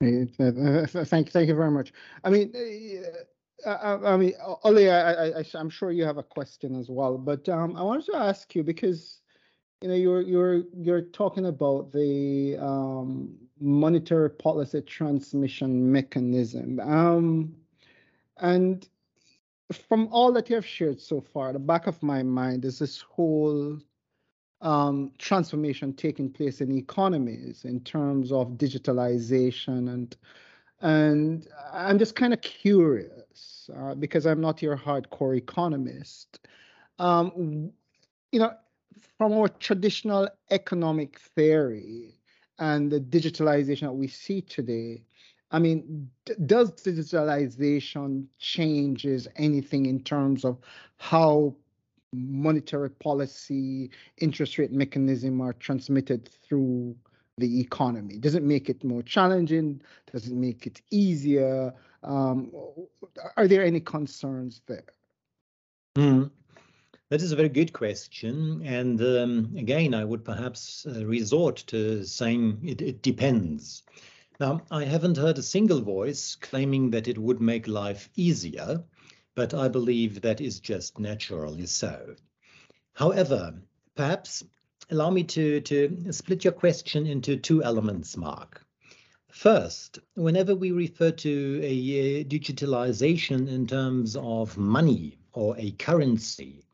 Thank, 0.00 1.30
thank 1.30 1.48
you 1.48 1.54
very 1.54 1.70
much. 1.70 1.92
I 2.22 2.30
mean, 2.30 2.52
uh, 3.64 3.70
I, 3.70 4.12
I 4.12 4.16
mean, 4.16 4.32
Ole, 4.64 4.90
I, 4.90 5.32
I, 5.38 5.44
am 5.54 5.70
sure 5.70 5.90
you 5.90 6.04
have 6.04 6.18
a 6.18 6.22
question 6.22 6.78
as 6.78 6.90
well, 6.90 7.16
but 7.16 7.48
um, 7.48 7.76
I 7.76 7.82
wanted 7.82 8.06
to 8.06 8.16
ask 8.16 8.54
you 8.54 8.62
because 8.62 9.22
you 9.84 9.90
know 9.90 9.96
you're 9.96 10.22
you're 10.22 10.62
you're 10.78 11.02
talking 11.02 11.44
about 11.44 11.92
the 11.92 12.56
um, 12.58 13.34
monetary 13.60 14.30
policy 14.30 14.80
transmission 14.80 15.92
mechanism, 15.92 16.80
um, 16.80 17.54
and 18.38 18.88
from 19.70 20.08
all 20.10 20.32
that 20.32 20.48
you 20.48 20.54
have 20.54 20.64
shared 20.64 20.98
so 20.98 21.20
far, 21.20 21.52
the 21.52 21.58
back 21.58 21.86
of 21.86 22.02
my 22.02 22.22
mind 22.22 22.64
is 22.64 22.78
this 22.78 23.02
whole 23.02 23.78
um, 24.62 25.12
transformation 25.18 25.92
taking 25.92 26.30
place 26.30 26.62
in 26.62 26.72
economies 26.78 27.66
in 27.66 27.78
terms 27.80 28.32
of 28.32 28.52
digitalization 28.52 29.92
and 29.92 30.16
and 30.80 31.46
I'm 31.74 31.98
just 31.98 32.16
kind 32.16 32.32
of 32.32 32.40
curious 32.40 33.68
uh, 33.76 33.94
because 33.94 34.24
I'm 34.24 34.40
not 34.40 34.62
your 34.62 34.78
hardcore 34.78 35.36
economist. 35.36 36.40
Um, 36.98 37.70
you 38.32 38.40
know, 38.40 38.54
from 39.18 39.32
our 39.32 39.48
traditional 39.48 40.28
economic 40.50 41.18
theory 41.18 42.20
and 42.58 42.90
the 42.90 43.00
digitalization 43.00 43.82
that 43.82 43.92
we 43.92 44.08
see 44.08 44.40
today, 44.40 45.04
I 45.50 45.58
mean, 45.58 46.10
d- 46.24 46.34
does 46.46 46.72
digitalization 46.72 48.26
changes 48.38 49.28
anything 49.36 49.86
in 49.86 50.02
terms 50.02 50.44
of 50.44 50.58
how 50.96 51.54
monetary 52.12 52.90
policy, 52.90 53.90
interest 54.18 54.58
rate 54.58 54.72
mechanism 54.72 55.40
are 55.40 55.52
transmitted 55.52 56.28
through 56.28 56.96
the 57.38 57.60
economy? 57.60 58.18
Does 58.18 58.34
it 58.34 58.42
make 58.42 58.68
it 58.68 58.84
more 58.84 59.02
challenging? 59.02 59.80
Does 60.12 60.28
it 60.28 60.34
make 60.34 60.66
it 60.66 60.80
easier? 60.90 61.72
Um, 62.02 62.52
are 63.36 63.48
there 63.48 63.64
any 63.64 63.80
concerns 63.80 64.62
there? 64.66 64.84
Mm. 65.96 66.30
That 67.10 67.22
is 67.22 67.32
a 67.32 67.36
very 67.36 67.48
good 67.48 67.72
question. 67.72 68.62
And 68.64 69.00
um, 69.00 69.54
again, 69.56 69.94
I 69.94 70.04
would 70.04 70.24
perhaps 70.24 70.86
uh, 70.86 71.04
resort 71.06 71.56
to 71.68 72.04
saying 72.04 72.60
it, 72.64 72.80
it 72.82 73.02
depends. 73.02 73.82
Now, 74.40 74.62
I 74.70 74.84
haven't 74.84 75.16
heard 75.16 75.38
a 75.38 75.42
single 75.42 75.80
voice 75.80 76.34
claiming 76.34 76.90
that 76.90 77.08
it 77.08 77.18
would 77.18 77.40
make 77.40 77.68
life 77.68 78.08
easier 78.16 78.84
but 79.34 79.52
I 79.52 79.68
believe 79.68 80.20
that 80.20 80.40
is 80.40 80.60
just 80.60 80.98
naturally 80.98 81.66
so. 81.66 82.14
However, 82.92 83.54
perhaps 83.96 84.44
allow 84.90 85.10
me 85.10 85.24
to, 85.24 85.60
to 85.60 86.12
split 86.12 86.44
your 86.44 86.52
question 86.52 87.06
into 87.06 87.36
two 87.36 87.62
elements, 87.62 88.16
Mark. 88.16 88.64
First, 89.30 89.98
whenever 90.14 90.54
we 90.54 90.70
refer 90.70 91.10
to 91.10 91.60
a 91.64 92.24
digitalization 92.24 93.48
in 93.48 93.66
terms 93.66 94.14
of 94.16 94.56
money 94.56 95.18
or 95.32 95.56
a 95.58 95.72
currency, 95.72 96.64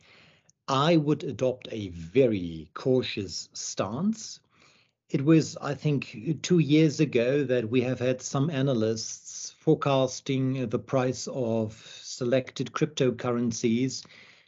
I 0.73 0.99
would 0.99 1.25
adopt 1.25 1.67
a 1.73 1.89
very 1.89 2.71
cautious 2.75 3.49
stance. 3.53 4.39
It 5.09 5.25
was, 5.25 5.57
I 5.57 5.75
think, 5.75 6.39
two 6.43 6.61
years 6.61 7.01
ago 7.01 7.43
that 7.43 7.69
we 7.69 7.81
have 7.81 7.99
had 7.99 8.23
some 8.23 8.51
analysts 8.51 9.57
forecasting 9.59 10.69
the 10.69 10.79
price 10.79 11.27
of 11.33 11.73
selected 12.01 12.71
cryptocurrencies 12.71 14.07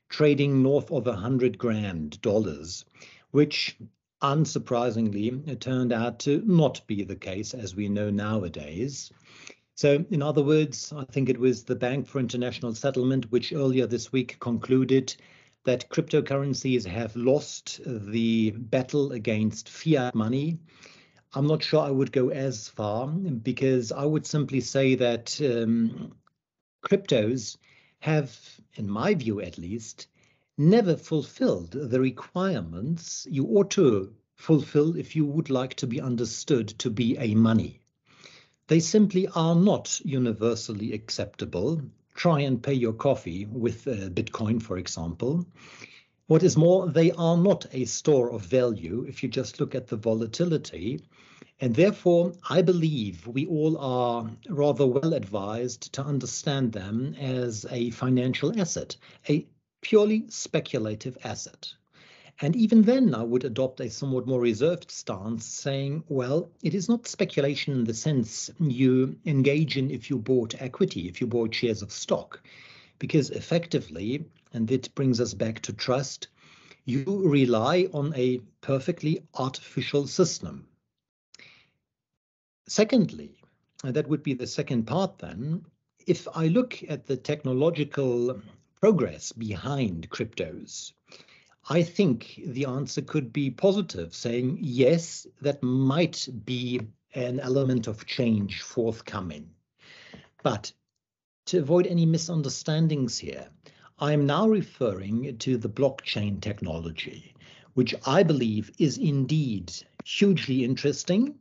trading 0.08 0.62
north 0.62 0.92
of 0.92 1.08
a 1.08 1.16
hundred 1.16 1.58
grand 1.58 2.20
dollars, 2.20 2.84
which 3.32 3.76
unsurprisingly 4.22 5.58
turned 5.58 5.92
out 5.92 6.20
to 6.20 6.40
not 6.46 6.86
be 6.86 7.02
the 7.02 7.16
case 7.16 7.52
as 7.52 7.74
we 7.74 7.88
know 7.88 8.10
nowadays. 8.10 9.10
So, 9.74 10.04
in 10.08 10.22
other 10.22 10.44
words, 10.44 10.92
I 10.96 11.02
think 11.02 11.28
it 11.28 11.40
was 11.40 11.64
the 11.64 11.74
Bank 11.74 12.06
for 12.06 12.20
International 12.20 12.76
Settlement 12.76 13.32
which 13.32 13.52
earlier 13.52 13.88
this 13.88 14.12
week 14.12 14.36
concluded 14.38 15.16
that 15.64 15.88
cryptocurrencies 15.90 16.84
have 16.84 17.14
lost 17.14 17.80
the 17.84 18.50
battle 18.50 19.12
against 19.12 19.68
fiat 19.68 20.14
money. 20.14 20.58
I'm 21.34 21.46
not 21.46 21.62
sure 21.62 21.80
I 21.80 21.90
would 21.90 22.12
go 22.12 22.30
as 22.30 22.68
far 22.68 23.06
because 23.08 23.92
I 23.92 24.04
would 24.04 24.26
simply 24.26 24.60
say 24.60 24.96
that 24.96 25.40
um, 25.40 26.12
cryptos 26.84 27.56
have, 28.00 28.36
in 28.74 28.90
my 28.90 29.14
view 29.14 29.40
at 29.40 29.56
least, 29.56 30.08
never 30.58 30.96
fulfilled 30.96 31.70
the 31.70 32.00
requirements 32.00 33.26
you 33.30 33.46
ought 33.46 33.70
to 33.70 34.12
fulfill 34.34 34.96
if 34.96 35.16
you 35.16 35.24
would 35.24 35.50
like 35.50 35.74
to 35.74 35.86
be 35.86 36.00
understood 36.00 36.68
to 36.68 36.90
be 36.90 37.16
a 37.18 37.34
money. 37.34 37.80
They 38.66 38.80
simply 38.80 39.28
are 39.28 39.54
not 39.54 40.00
universally 40.04 40.92
acceptable. 40.92 41.82
Try 42.14 42.40
and 42.40 42.62
pay 42.62 42.74
your 42.74 42.92
coffee 42.92 43.46
with 43.46 43.86
uh, 43.88 44.08
Bitcoin, 44.10 44.62
for 44.62 44.78
example. 44.78 45.46
What 46.26 46.42
is 46.42 46.56
more, 46.56 46.88
they 46.88 47.10
are 47.12 47.36
not 47.36 47.66
a 47.72 47.84
store 47.84 48.30
of 48.30 48.42
value 48.42 49.04
if 49.08 49.22
you 49.22 49.28
just 49.28 49.60
look 49.60 49.74
at 49.74 49.86
the 49.86 49.96
volatility. 49.96 51.00
And 51.60 51.74
therefore, 51.74 52.32
I 52.48 52.62
believe 52.62 53.26
we 53.26 53.46
all 53.46 53.78
are 53.78 54.30
rather 54.48 54.86
well 54.86 55.14
advised 55.14 55.92
to 55.94 56.02
understand 56.02 56.72
them 56.72 57.14
as 57.18 57.66
a 57.70 57.90
financial 57.90 58.58
asset, 58.60 58.96
a 59.28 59.46
purely 59.80 60.24
speculative 60.28 61.16
asset. 61.24 61.72
And 62.42 62.56
even 62.56 62.82
then, 62.82 63.14
I 63.14 63.22
would 63.22 63.44
adopt 63.44 63.78
a 63.78 63.88
somewhat 63.88 64.26
more 64.26 64.40
reserved 64.40 64.90
stance, 64.90 65.46
saying, 65.46 66.02
well, 66.08 66.50
it 66.60 66.74
is 66.74 66.88
not 66.88 67.06
speculation 67.06 67.72
in 67.72 67.84
the 67.84 67.94
sense 67.94 68.50
you 68.58 69.16
engage 69.24 69.76
in 69.76 69.92
if 69.92 70.10
you 70.10 70.18
bought 70.18 70.60
equity, 70.60 71.06
if 71.06 71.20
you 71.20 71.28
bought 71.28 71.54
shares 71.54 71.82
of 71.82 71.92
stock, 71.92 72.42
because 72.98 73.30
effectively, 73.30 74.24
and 74.52 74.72
it 74.72 74.92
brings 74.96 75.20
us 75.20 75.34
back 75.34 75.60
to 75.60 75.72
trust, 75.72 76.26
you 76.84 77.04
rely 77.24 77.88
on 77.94 78.12
a 78.16 78.40
perfectly 78.60 79.22
artificial 79.34 80.08
system. 80.08 80.66
Secondly, 82.66 83.36
and 83.84 83.94
that 83.94 84.08
would 84.08 84.24
be 84.24 84.34
the 84.34 84.48
second 84.48 84.84
part 84.84 85.16
then, 85.18 85.64
if 86.08 86.26
I 86.34 86.48
look 86.48 86.82
at 86.88 87.06
the 87.06 87.16
technological 87.16 88.42
progress 88.80 89.30
behind 89.30 90.10
cryptos, 90.10 90.92
I 91.68 91.84
think 91.84 92.40
the 92.44 92.64
answer 92.64 93.02
could 93.02 93.32
be 93.32 93.50
positive, 93.50 94.14
saying 94.14 94.58
yes, 94.60 95.26
that 95.40 95.62
might 95.62 96.28
be 96.44 96.80
an 97.14 97.38
element 97.38 97.86
of 97.86 98.06
change 98.06 98.62
forthcoming. 98.62 99.50
But 100.42 100.72
to 101.46 101.58
avoid 101.58 101.86
any 101.86 102.04
misunderstandings 102.04 103.18
here, 103.18 103.48
I'm 103.98 104.26
now 104.26 104.48
referring 104.48 105.38
to 105.38 105.56
the 105.56 105.68
blockchain 105.68 106.40
technology, 106.40 107.34
which 107.74 107.94
I 108.06 108.24
believe 108.24 108.72
is 108.78 108.98
indeed 108.98 109.72
hugely 110.04 110.64
interesting 110.64 111.38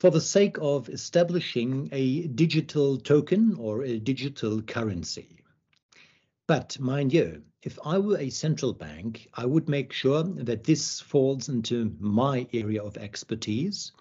for 0.00 0.10
the 0.10 0.20
sake 0.20 0.58
of 0.60 0.88
establishing 0.90 1.88
a 1.92 2.26
digital 2.26 2.98
token 2.98 3.54
or 3.54 3.84
a 3.84 3.98
digital 3.98 4.60
currency. 4.60 5.39
But 6.50 6.80
mind 6.80 7.12
you, 7.12 7.44
if 7.62 7.78
I 7.84 7.98
were 7.98 8.18
a 8.18 8.28
central 8.28 8.72
bank, 8.72 9.28
I 9.34 9.46
would 9.46 9.68
make 9.68 9.92
sure 9.92 10.24
that 10.24 10.64
this 10.64 10.98
falls 10.98 11.48
into 11.48 11.94
my 12.00 12.48
area 12.52 12.82
of 12.82 12.96
expertise 12.96 13.92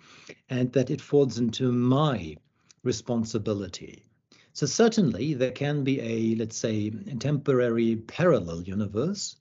and 0.50 0.74
that 0.74 0.90
it 0.90 1.00
falls 1.00 1.38
into 1.38 1.72
my 1.72 2.38
responsibility. 2.82 4.04
So 4.54 4.66
certainly 4.66 5.36
there 5.36 5.52
can 5.52 5.84
be 5.84 6.02
a, 6.02 6.36
let's 6.38 6.58
say, 6.58 6.90
temporary 7.20 7.98
parallel 7.98 8.64
universe, 8.64 9.36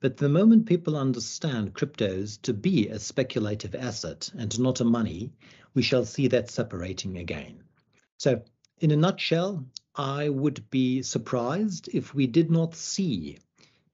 but 0.00 0.16
the 0.16 0.30
moment 0.30 0.64
people 0.64 0.96
understand 0.96 1.74
cryptos 1.74 2.40
to 2.40 2.54
be 2.54 2.88
a 2.88 2.98
speculative 2.98 3.74
asset 3.74 4.30
and 4.38 4.58
not 4.58 4.80
a 4.80 4.84
money, 4.84 5.34
we 5.74 5.82
shall 5.82 6.06
see 6.06 6.28
that 6.28 6.48
separating 6.48 7.18
again. 7.18 7.62
So 8.16 8.42
in 8.80 8.90
a 8.90 8.96
nutshell, 8.96 9.66
I 9.96 10.28
would 10.28 10.68
be 10.70 11.02
surprised 11.02 11.88
if 11.92 12.14
we 12.14 12.26
did 12.26 12.50
not 12.50 12.74
see 12.74 13.38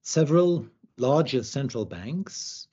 several 0.02 0.66
larger 0.96 1.42
central 1.42 1.84
banks 1.84 2.68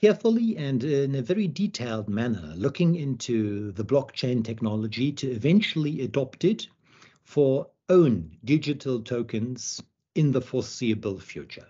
carefully 0.00 0.56
and 0.56 0.82
in 0.82 1.14
a 1.14 1.22
very 1.22 1.46
detailed 1.46 2.08
manner 2.08 2.54
looking 2.56 2.94
into 2.96 3.72
the 3.72 3.84
blockchain 3.84 4.42
technology 4.42 5.12
to 5.12 5.30
eventually 5.30 6.00
adopt 6.00 6.44
it 6.44 6.66
for 7.22 7.68
own 7.88 8.36
digital 8.44 9.00
tokens 9.00 9.82
in 10.14 10.32
the 10.32 10.40
foreseeable 10.40 11.20
future. 11.20 11.66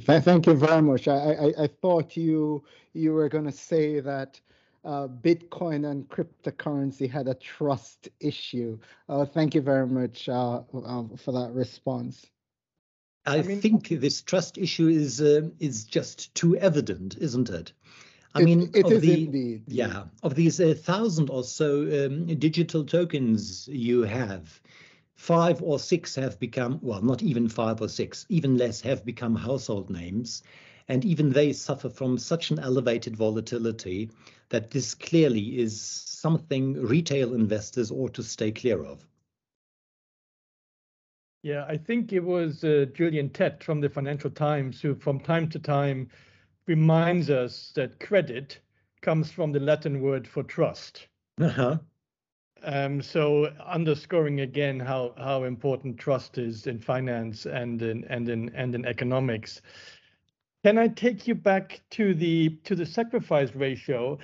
Thank 0.00 0.46
you 0.46 0.54
very 0.54 0.82
much. 0.82 1.08
I, 1.08 1.14
I, 1.16 1.62
I 1.64 1.66
thought 1.66 2.16
you 2.16 2.62
you 2.92 3.12
were 3.12 3.28
going 3.28 3.46
to 3.46 3.52
say 3.52 4.00
that 4.00 4.40
uh, 4.88 5.06
Bitcoin 5.06 5.90
and 5.90 6.08
cryptocurrency 6.08 7.10
had 7.10 7.28
a 7.28 7.34
trust 7.34 8.08
issue. 8.20 8.78
Uh, 9.08 9.26
thank 9.26 9.54
you 9.54 9.60
very 9.60 9.86
much 9.86 10.28
uh, 10.30 10.62
um, 10.84 11.14
for 11.16 11.32
that 11.32 11.52
response. 11.52 12.26
I, 13.26 13.36
I 13.36 13.42
mean, 13.42 13.60
think 13.60 13.88
this 13.88 14.22
trust 14.22 14.56
issue 14.56 14.88
is 14.88 15.20
uh, 15.20 15.50
is 15.58 15.84
just 15.84 16.34
too 16.34 16.56
evident, 16.56 17.18
isn't 17.20 17.50
it? 17.50 17.72
I 18.34 18.40
it, 18.40 18.44
mean, 18.44 18.70
it 18.72 18.86
of 18.86 18.92
is 18.92 19.02
the, 19.02 19.24
indeed. 19.24 19.64
Yeah, 19.66 20.04
of 20.22 20.34
these 20.34 20.58
uh, 20.58 20.74
thousand 20.74 21.28
or 21.28 21.44
so 21.44 22.06
um, 22.06 22.24
digital 22.38 22.82
tokens 22.84 23.68
you 23.68 24.02
have, 24.04 24.58
five 25.16 25.62
or 25.62 25.78
six 25.78 26.14
have 26.14 26.38
become 26.38 26.78
well, 26.80 27.02
not 27.02 27.22
even 27.22 27.50
five 27.50 27.82
or 27.82 27.88
six, 27.88 28.24
even 28.30 28.56
less 28.56 28.80
have 28.80 29.04
become 29.04 29.36
household 29.36 29.90
names, 29.90 30.42
and 30.88 31.04
even 31.04 31.30
they 31.30 31.52
suffer 31.52 31.88
from 31.88 32.18
such 32.18 32.50
an 32.50 32.58
elevated 32.58 33.16
volatility 33.16 34.10
that 34.48 34.70
this 34.70 34.94
clearly 34.94 35.58
is 35.58 35.80
something 35.80 36.74
retail 36.74 37.34
investors 37.34 37.90
ought 37.90 38.14
to 38.14 38.22
stay 38.22 38.50
clear 38.50 38.82
of. 38.84 39.06
Yeah, 41.42 41.64
I 41.68 41.76
think 41.76 42.12
it 42.12 42.24
was 42.24 42.64
uh, 42.64 42.86
Gillian 42.94 43.30
Tett 43.30 43.62
from 43.62 43.80
the 43.80 43.88
Financial 43.88 44.30
Times 44.30 44.80
who, 44.80 44.94
from 44.94 45.20
time 45.20 45.48
to 45.50 45.58
time, 45.58 46.08
reminds 46.66 47.30
us 47.30 47.72
that 47.76 48.00
credit 48.00 48.58
comes 49.00 49.30
from 49.30 49.52
the 49.52 49.60
Latin 49.60 50.00
word 50.00 50.26
for 50.26 50.42
trust. 50.42 51.06
Uh-huh. 51.40 51.78
Um, 52.64 53.00
so 53.00 53.46
underscoring 53.64 54.40
again 54.40 54.80
how 54.80 55.14
how 55.16 55.44
important 55.44 55.96
trust 55.96 56.38
is 56.38 56.66
in 56.66 56.80
finance 56.80 57.46
and 57.46 57.80
in 57.80 58.04
and 58.06 58.28
in 58.28 58.50
and 58.54 58.74
in 58.74 58.84
economics. 58.84 59.62
Can 60.64 60.76
I 60.76 60.88
take 60.88 61.28
you 61.28 61.34
back 61.34 61.80
to 61.90 62.14
the 62.14 62.50
to 62.64 62.74
the 62.74 62.86
sacrifice 62.86 63.54
ratio? 63.54 64.18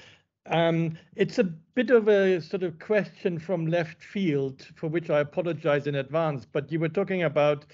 Um, 0.47 0.99
it's 1.17 1.39
a 1.39 1.45
bit 1.45 1.91
of 1.91 2.09
a 2.09 2.41
sort 2.41 2.65
of 2.65 2.79
question 2.79 3.39
from 3.39 3.67
left 3.67 4.03
field, 4.03 4.67
for 4.75 4.89
which 4.89 5.11
I 5.11 5.21
apologize 5.21 5.87
in 5.87 5.95
advance. 5.95 6.45
But 6.45 6.71
you 6.71 6.81
were 6.81 6.89
talking 6.89 7.23
about, 7.23 7.67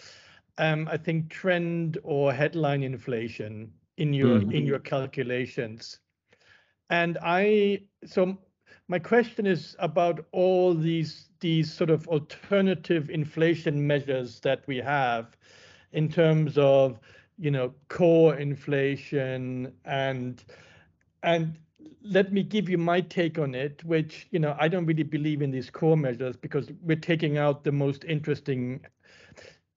um, 0.58 0.88
I 0.90 0.96
think, 0.96 1.30
trend 1.30 1.98
or 2.04 2.32
headline 2.32 2.82
inflation 2.82 3.72
in 3.96 4.12
your 4.12 4.40
mm-hmm. 4.40 4.52
in 4.52 4.66
your 4.66 4.78
calculations, 4.78 5.98
and 6.90 7.16
I 7.22 7.82
so 8.04 8.38
my 8.88 8.98
question 8.98 9.46
is 9.46 9.74
about 9.78 10.26
all 10.32 10.74
these 10.74 11.28
these 11.40 11.72
sort 11.72 11.88
of 11.88 12.06
alternative 12.08 13.08
inflation 13.08 13.86
measures 13.86 14.40
that 14.40 14.66
we 14.66 14.76
have 14.76 15.36
in 15.92 16.08
terms 16.08 16.58
of 16.58 17.00
you 17.40 17.50
know 17.50 17.72
core 17.88 18.36
inflation 18.36 19.72
and 19.84 20.44
and 21.22 21.58
let 22.02 22.32
me 22.32 22.42
give 22.42 22.68
you 22.68 22.78
my 22.78 23.00
take 23.00 23.38
on 23.38 23.54
it, 23.54 23.84
which, 23.84 24.26
you 24.30 24.38
know, 24.38 24.56
I 24.58 24.68
don't 24.68 24.86
really 24.86 25.02
believe 25.02 25.42
in 25.42 25.50
these 25.50 25.70
core 25.70 25.96
measures 25.96 26.36
because 26.36 26.70
we're 26.82 26.96
taking 26.96 27.38
out 27.38 27.64
the 27.64 27.72
most 27.72 28.04
interesting, 28.04 28.80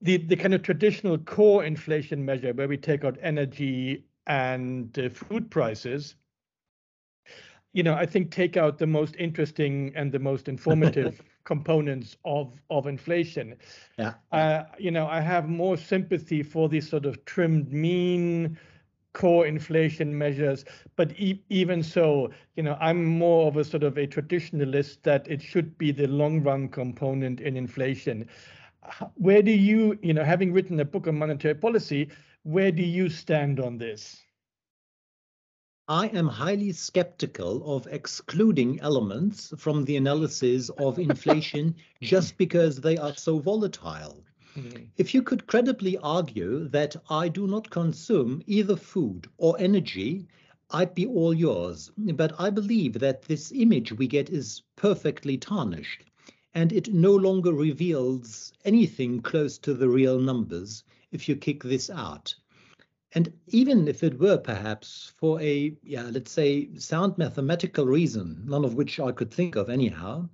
the, 0.00 0.16
the 0.16 0.36
kind 0.36 0.54
of 0.54 0.62
traditional 0.62 1.18
core 1.18 1.64
inflation 1.64 2.24
measure 2.24 2.52
where 2.52 2.68
we 2.68 2.76
take 2.76 3.04
out 3.04 3.18
energy 3.20 4.04
and 4.26 4.98
uh, 4.98 5.10
food 5.10 5.50
prices. 5.50 6.16
You 7.72 7.82
know, 7.82 7.94
I 7.94 8.06
think 8.06 8.30
take 8.30 8.56
out 8.56 8.78
the 8.78 8.86
most 8.86 9.16
interesting 9.16 9.92
and 9.94 10.10
the 10.12 10.18
most 10.18 10.48
informative 10.48 11.22
components 11.44 12.16
of 12.24 12.60
of 12.70 12.86
inflation. 12.86 13.56
Yeah. 13.98 14.14
Uh, 14.32 14.64
you 14.78 14.90
know, 14.90 15.06
I 15.06 15.20
have 15.20 15.48
more 15.48 15.76
sympathy 15.76 16.42
for 16.42 16.68
these 16.68 16.88
sort 16.88 17.06
of 17.06 17.24
trimmed 17.24 17.72
mean 17.72 18.58
core 19.12 19.46
inflation 19.46 20.16
measures. 20.18 20.64
But 20.96 21.12
e 21.18 21.42
even 21.48 21.82
so, 21.82 22.30
you 22.56 22.62
know, 22.62 22.76
I'm 22.80 23.04
more 23.04 23.46
of 23.48 23.56
a 23.56 23.64
sort 23.64 23.84
of 23.84 23.96
a 23.96 24.06
traditionalist 24.06 25.02
that 25.02 25.26
it 25.28 25.40
should 25.40 25.78
be 25.78 25.92
the 25.92 26.08
long 26.08 26.42
run 26.42 26.68
component 26.68 27.40
in 27.40 27.56
inflation. 27.56 28.28
Where 29.14 29.42
do 29.42 29.52
you, 29.52 29.98
you 30.02 30.12
know, 30.12 30.24
having 30.24 30.52
written 30.52 30.80
a 30.80 30.84
book 30.84 31.06
on 31.06 31.16
monetary 31.16 31.54
policy, 31.54 32.10
where 32.42 32.70
do 32.70 32.82
you 32.82 33.08
stand 33.08 33.58
on 33.60 33.78
this? 33.78 34.23
I 35.88 36.06
am 36.06 36.28
highly 36.28 36.72
skeptical 36.72 37.76
of 37.76 37.86
excluding 37.88 38.80
elements 38.80 39.52
from 39.58 39.84
the 39.84 39.96
analysis 39.96 40.70
of 40.70 40.98
inflation 41.10 41.74
just 42.00 42.38
because 42.38 42.80
they 42.80 42.96
are 42.96 43.14
so 43.14 43.38
volatile. 43.38 44.24
Mm-hmm. 44.56 44.84
If 44.96 45.12
you 45.12 45.22
could 45.22 45.46
credibly 45.46 45.98
argue 45.98 46.68
that 46.68 46.96
I 47.10 47.28
do 47.28 47.46
not 47.46 47.68
consume 47.68 48.42
either 48.46 48.76
food 48.76 49.28
or 49.36 49.60
energy, 49.60 50.26
I'd 50.70 50.94
be 50.94 51.04
all 51.04 51.34
yours. 51.34 51.90
But 51.98 52.40
I 52.40 52.48
believe 52.48 52.94
that 53.00 53.22
this 53.22 53.52
image 53.52 53.92
we 53.92 54.06
get 54.06 54.30
is 54.30 54.62
perfectly 54.76 55.36
tarnished, 55.36 56.04
and 56.54 56.72
it 56.72 56.94
no 56.94 57.14
longer 57.14 57.52
reveals 57.52 58.54
anything 58.64 59.20
close 59.20 59.58
to 59.58 59.74
the 59.74 59.90
real 59.90 60.18
numbers 60.18 60.82
if 61.12 61.28
you 61.28 61.36
kick 61.36 61.62
this 61.62 61.90
out. 61.90 62.34
And 63.16 63.32
even 63.46 63.86
if 63.86 64.02
it 64.02 64.18
were 64.18 64.38
perhaps 64.38 65.12
for 65.16 65.40
a, 65.40 65.76
yeah, 65.84 66.10
let's 66.10 66.32
say, 66.32 66.74
sound 66.76 67.16
mathematical 67.16 67.86
reason, 67.86 68.42
none 68.44 68.64
of 68.64 68.74
which 68.74 68.98
I 68.98 69.12
could 69.12 69.30
think 69.30 69.54
of 69.54 69.70
anyhow, 69.70 70.28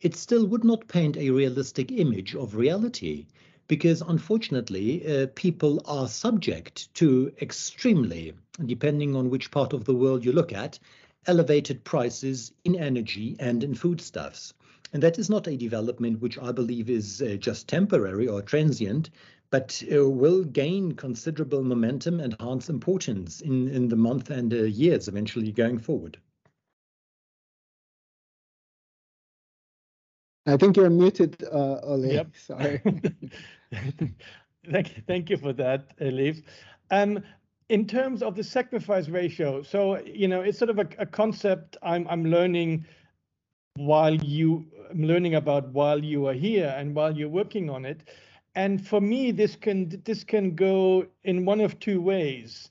it 0.00 0.14
still 0.14 0.46
would 0.46 0.62
not 0.62 0.88
paint 0.88 1.16
a 1.16 1.30
realistic 1.30 1.90
image 1.90 2.34
of 2.34 2.54
reality 2.54 3.26
because 3.66 4.02
unfortunately, 4.02 5.06
uh, 5.06 5.26
people 5.34 5.82
are 5.86 6.08
subject 6.08 6.92
to 6.94 7.32
extremely, 7.40 8.34
depending 8.64 9.16
on 9.16 9.30
which 9.30 9.50
part 9.50 9.72
of 9.72 9.84
the 9.84 9.94
world 9.94 10.24
you 10.24 10.32
look 10.32 10.52
at, 10.52 10.78
elevated 11.26 11.84
prices 11.84 12.52
in 12.64 12.76
energy 12.76 13.36
and 13.38 13.64
in 13.64 13.74
foodstuffs. 13.74 14.54
And 14.92 15.02
that 15.02 15.18
is 15.18 15.28
not 15.28 15.46
a 15.46 15.56
development 15.56 16.20
which 16.20 16.38
I 16.38 16.52
believe 16.52 16.88
is 16.88 17.20
uh, 17.20 17.36
just 17.38 17.68
temporary 17.68 18.26
or 18.26 18.40
transient, 18.40 19.10
but 19.50 19.82
uh, 19.92 20.08
will 20.08 20.44
gain 20.44 20.92
considerable 20.92 21.62
momentum 21.62 22.20
and 22.20 22.36
enhance 22.38 22.68
importance 22.68 23.40
in, 23.40 23.68
in 23.68 23.88
the 23.88 23.96
month 23.96 24.30
and 24.30 24.52
uh, 24.52 24.64
years 24.64 25.08
eventually 25.08 25.52
going 25.52 25.78
forward. 25.78 26.18
I 30.46 30.56
think 30.56 30.76
you're 30.76 30.90
muted, 30.90 31.42
uh, 31.44 31.80
Ole. 31.82 32.06
Yep. 32.06 32.28
Sorry. 32.36 32.82
thank, 34.70 35.06
thank 35.06 35.30
you 35.30 35.36
for 35.36 35.52
that, 35.52 35.96
Elif. 35.98 36.42
Um, 36.90 37.22
in 37.68 37.86
terms 37.86 38.22
of 38.22 38.34
the 38.34 38.42
sacrifice 38.42 39.08
ratio, 39.08 39.62
so 39.62 39.98
you 40.00 40.26
know, 40.26 40.40
it's 40.40 40.58
sort 40.58 40.70
of 40.70 40.78
a, 40.78 40.88
a 40.98 41.06
concept 41.06 41.76
I'm 41.82 42.06
I'm 42.08 42.24
learning 42.24 42.86
while 43.76 44.14
you 44.14 44.66
I'm 44.90 45.04
learning 45.04 45.34
about 45.34 45.68
while 45.68 46.02
you 46.02 46.26
are 46.28 46.34
here 46.34 46.74
and 46.78 46.94
while 46.94 47.14
you're 47.14 47.28
working 47.28 47.68
on 47.68 47.84
it. 47.84 48.08
And 48.54 48.84
for 48.84 49.00
me, 49.00 49.30
this 49.30 49.56
can 49.56 50.02
this 50.04 50.24
can 50.24 50.54
go 50.54 51.06
in 51.22 51.44
one 51.44 51.60
of 51.60 51.78
two 51.78 52.00
ways. 52.00 52.70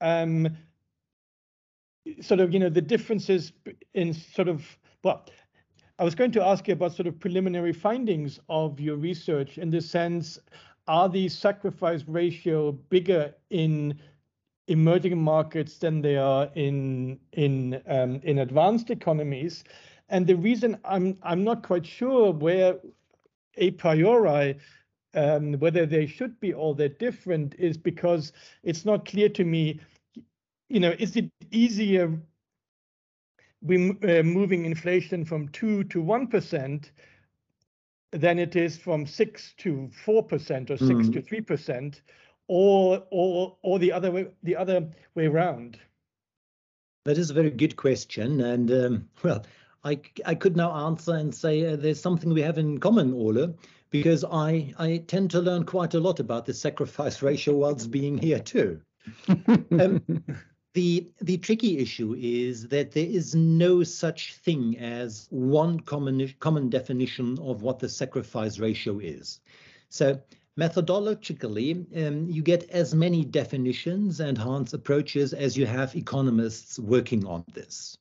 Um, 0.00 0.56
sort 2.20 2.40
of, 2.40 2.52
you 2.52 2.58
know, 2.58 2.70
the 2.70 2.80
differences 2.80 3.52
in 3.94 4.14
sort 4.14 4.48
of 4.48 4.64
well, 5.02 5.26
I 5.98 6.04
was 6.04 6.14
going 6.14 6.32
to 6.32 6.42
ask 6.42 6.66
you 6.66 6.72
about 6.72 6.92
sort 6.92 7.06
of 7.06 7.20
preliminary 7.20 7.72
findings 7.72 8.40
of 8.48 8.80
your 8.80 8.96
research 8.96 9.58
in 9.58 9.70
the 9.70 9.80
sense 9.80 10.38
are 10.88 11.08
these 11.08 11.36
sacrifice 11.36 12.04
ratio 12.06 12.72
bigger 12.72 13.34
in 13.50 14.00
emerging 14.66 15.20
markets 15.20 15.78
than 15.78 16.00
they 16.00 16.16
are 16.16 16.48
in 16.54 17.18
in 17.32 17.82
um, 17.86 18.20
in 18.22 18.38
advanced 18.38 18.90
economies? 18.90 19.64
And 20.08 20.26
the 20.26 20.36
reason 20.36 20.78
I'm 20.84 21.18
I'm 21.22 21.44
not 21.44 21.62
quite 21.62 21.86
sure 21.86 22.32
where 22.32 22.78
a 23.56 23.70
priori 23.72 24.56
um, 25.14 25.54
whether 25.54 25.86
they 25.86 26.06
should 26.06 26.38
be 26.40 26.54
all 26.54 26.74
that 26.74 26.98
different 26.98 27.54
is 27.58 27.76
because 27.76 28.32
it's 28.62 28.84
not 28.84 29.06
clear 29.06 29.28
to 29.30 29.44
me. 29.44 29.80
You 30.68 30.80
know, 30.80 30.94
is 30.98 31.16
it 31.16 31.30
easier 31.50 32.20
we 33.62 33.90
uh, 33.90 34.22
moving 34.22 34.64
inflation 34.64 35.24
from 35.24 35.48
two 35.48 35.84
to 35.84 36.00
one 36.00 36.26
percent 36.26 36.92
than 38.12 38.38
it 38.38 38.56
is 38.56 38.76
from 38.76 39.06
six 39.06 39.54
to 39.58 39.88
four 40.04 40.22
percent 40.22 40.70
or 40.70 40.76
6 40.76 40.90
mm. 40.90 41.12
to 41.12 41.22
three 41.22 41.40
percent, 41.40 42.02
or 42.48 43.04
or 43.10 43.56
or 43.62 43.78
the 43.78 43.92
other 43.92 44.10
way 44.10 44.28
the 44.42 44.56
other 44.56 44.88
way 45.14 45.26
around? 45.26 45.78
That 47.04 47.18
is 47.18 47.30
a 47.30 47.34
very 47.34 47.50
good 47.50 47.76
question, 47.76 48.40
and 48.40 48.70
um, 48.70 49.08
well, 49.22 49.44
I 49.84 50.00
I 50.24 50.34
could 50.34 50.56
now 50.56 50.86
answer 50.86 51.14
and 51.14 51.34
say 51.34 51.72
uh, 51.72 51.76
there's 51.76 52.00
something 52.00 52.32
we 52.32 52.42
have 52.42 52.58
in 52.58 52.78
common, 52.78 53.12
Ole, 53.12 53.54
because 53.90 54.24
I 54.24 54.72
I 54.78 55.04
tend 55.06 55.30
to 55.32 55.40
learn 55.40 55.64
quite 55.64 55.94
a 55.94 56.00
lot 56.00 56.20
about 56.20 56.46
the 56.46 56.54
sacrifice 56.54 57.22
ratio 57.28 57.54
whilst 57.54 57.90
being 57.90 58.18
here 58.18 58.40
too. 58.40 58.80
um, 59.28 60.02
the 60.74 61.10
the 61.20 61.38
tricky 61.38 61.78
issue 61.78 62.14
is 62.16 62.68
that 62.68 62.92
there 62.92 63.06
is 63.06 63.34
no 63.34 63.82
such 63.82 64.34
thing 64.34 64.78
as 64.78 65.26
one 65.30 65.80
common 65.80 66.32
common 66.38 66.70
definition 66.70 67.38
of 67.40 67.62
what 67.62 67.78
the 67.80 67.88
sacrifice 67.88 68.58
ratio 68.58 68.98
is. 69.00 69.40
So 69.88 70.20
methodologically, 70.58 72.06
um, 72.06 72.28
you 72.28 72.42
get 72.42 72.70
as 72.70 72.94
many 72.94 73.24
definitions 73.24 74.20
and 74.20 74.38
Hans 74.38 74.74
approaches 74.74 75.32
as 75.32 75.56
you 75.56 75.66
have 75.66 75.96
economists 75.96 76.78
working 76.78 77.26
on 77.26 77.44
this, 77.52 77.96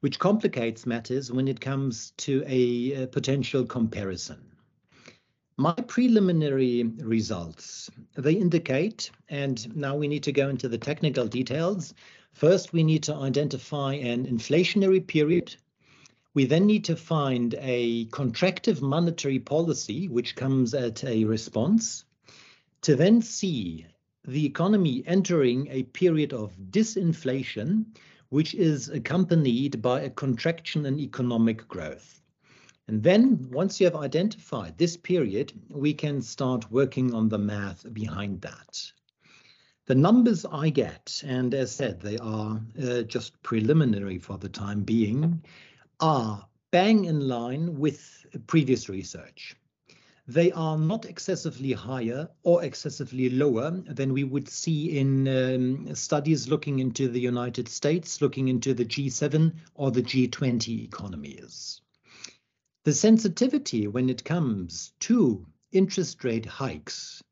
which 0.00 0.18
complicates 0.18 0.86
matters 0.86 1.30
when 1.30 1.46
it 1.46 1.60
comes 1.60 2.12
to 2.18 2.42
a, 2.46 3.02
a 3.02 3.06
potential 3.06 3.64
comparison. 3.64 4.53
My 5.56 5.72
preliminary 5.72 6.82
results, 6.82 7.88
they 8.16 8.32
indicate, 8.32 9.12
and 9.28 9.76
now 9.76 9.96
we 9.96 10.08
need 10.08 10.24
to 10.24 10.32
go 10.32 10.48
into 10.48 10.68
the 10.68 10.78
technical 10.78 11.28
details. 11.28 11.94
First, 12.32 12.72
we 12.72 12.82
need 12.82 13.04
to 13.04 13.14
identify 13.14 13.94
an 13.94 14.26
inflationary 14.26 15.06
period. 15.06 15.54
We 16.34 16.46
then 16.46 16.66
need 16.66 16.84
to 16.86 16.96
find 16.96 17.54
a 17.60 18.06
contractive 18.06 18.82
monetary 18.82 19.38
policy, 19.38 20.08
which 20.08 20.34
comes 20.34 20.74
at 20.74 21.04
a 21.04 21.24
response, 21.24 22.04
to 22.82 22.96
then 22.96 23.22
see 23.22 23.86
the 24.26 24.44
economy 24.44 25.04
entering 25.06 25.68
a 25.70 25.84
period 25.84 26.32
of 26.32 26.56
disinflation, 26.72 27.84
which 28.30 28.54
is 28.54 28.88
accompanied 28.88 29.80
by 29.80 30.00
a 30.00 30.10
contraction 30.10 30.84
in 30.84 30.98
economic 30.98 31.68
growth. 31.68 32.20
And 32.86 33.02
then 33.02 33.50
once 33.50 33.80
you 33.80 33.86
have 33.86 33.96
identified 33.96 34.76
this 34.76 34.96
period, 34.96 35.52
we 35.70 35.94
can 35.94 36.20
start 36.20 36.70
working 36.70 37.14
on 37.14 37.30
the 37.30 37.38
math 37.38 37.90
behind 37.94 38.42
that. 38.42 38.92
The 39.86 39.94
numbers 39.94 40.44
I 40.44 40.68
get, 40.70 41.22
and 41.26 41.54
as 41.54 41.72
said, 41.72 42.00
they 42.00 42.18
are 42.18 42.60
uh, 42.82 43.02
just 43.02 43.42
preliminary 43.42 44.18
for 44.18 44.36
the 44.36 44.48
time 44.48 44.82
being, 44.82 45.42
are 46.00 46.46
bang 46.70 47.06
in 47.06 47.28
line 47.28 47.78
with 47.78 48.26
previous 48.46 48.88
research. 48.88 49.56
They 50.26 50.52
are 50.52 50.78
not 50.78 51.04
excessively 51.04 51.72
higher 51.72 52.28
or 52.42 52.64
excessively 52.64 53.30
lower 53.30 53.70
than 53.70 54.12
we 54.12 54.24
would 54.24 54.48
see 54.48 54.98
in 54.98 55.28
um, 55.28 55.94
studies 55.94 56.48
looking 56.48 56.78
into 56.78 57.08
the 57.08 57.20
United 57.20 57.68
States, 57.68 58.22
looking 58.22 58.48
into 58.48 58.72
the 58.72 58.86
G7 58.86 59.54
or 59.74 59.90
the 59.90 60.02
G20 60.02 60.84
economies. 60.84 61.82
The 62.84 62.92
sensitivity 62.92 63.86
when 63.86 64.10
it 64.10 64.24
comes 64.24 64.92
to 65.00 65.46
interest 65.72 66.22
rate 66.22 66.44
hikes 66.44 67.22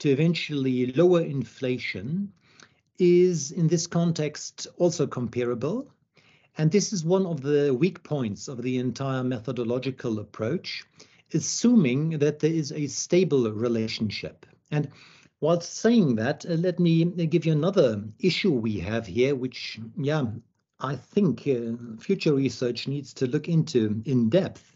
to 0.00 0.10
eventually 0.10 0.86
lower 0.94 1.20
inflation 1.20 2.32
is 2.98 3.52
in 3.52 3.68
this 3.68 3.86
context 3.86 4.66
also 4.78 5.06
comparable. 5.06 5.88
And 6.58 6.72
this 6.72 6.92
is 6.92 7.04
one 7.04 7.24
of 7.24 7.40
the 7.40 7.72
weak 7.72 8.02
points 8.02 8.48
of 8.48 8.62
the 8.62 8.78
entire 8.78 9.22
methodological 9.22 10.18
approach, 10.18 10.82
assuming 11.32 12.18
that 12.18 12.40
there 12.40 12.52
is 12.52 12.72
a 12.72 12.88
stable 12.88 13.52
relationship. 13.52 14.44
And 14.72 14.90
while 15.38 15.60
saying 15.60 16.16
that, 16.16 16.44
uh, 16.44 16.54
let 16.54 16.80
me 16.80 17.04
give 17.04 17.46
you 17.46 17.52
another 17.52 18.02
issue 18.18 18.50
we 18.50 18.80
have 18.80 19.06
here, 19.06 19.36
which, 19.36 19.78
yeah, 19.96 20.24
I 20.80 20.96
think 20.96 21.46
uh, 21.46 21.76
future 22.00 22.34
research 22.34 22.88
needs 22.88 23.14
to 23.14 23.28
look 23.28 23.48
into 23.48 24.02
in 24.04 24.30
depth 24.30 24.75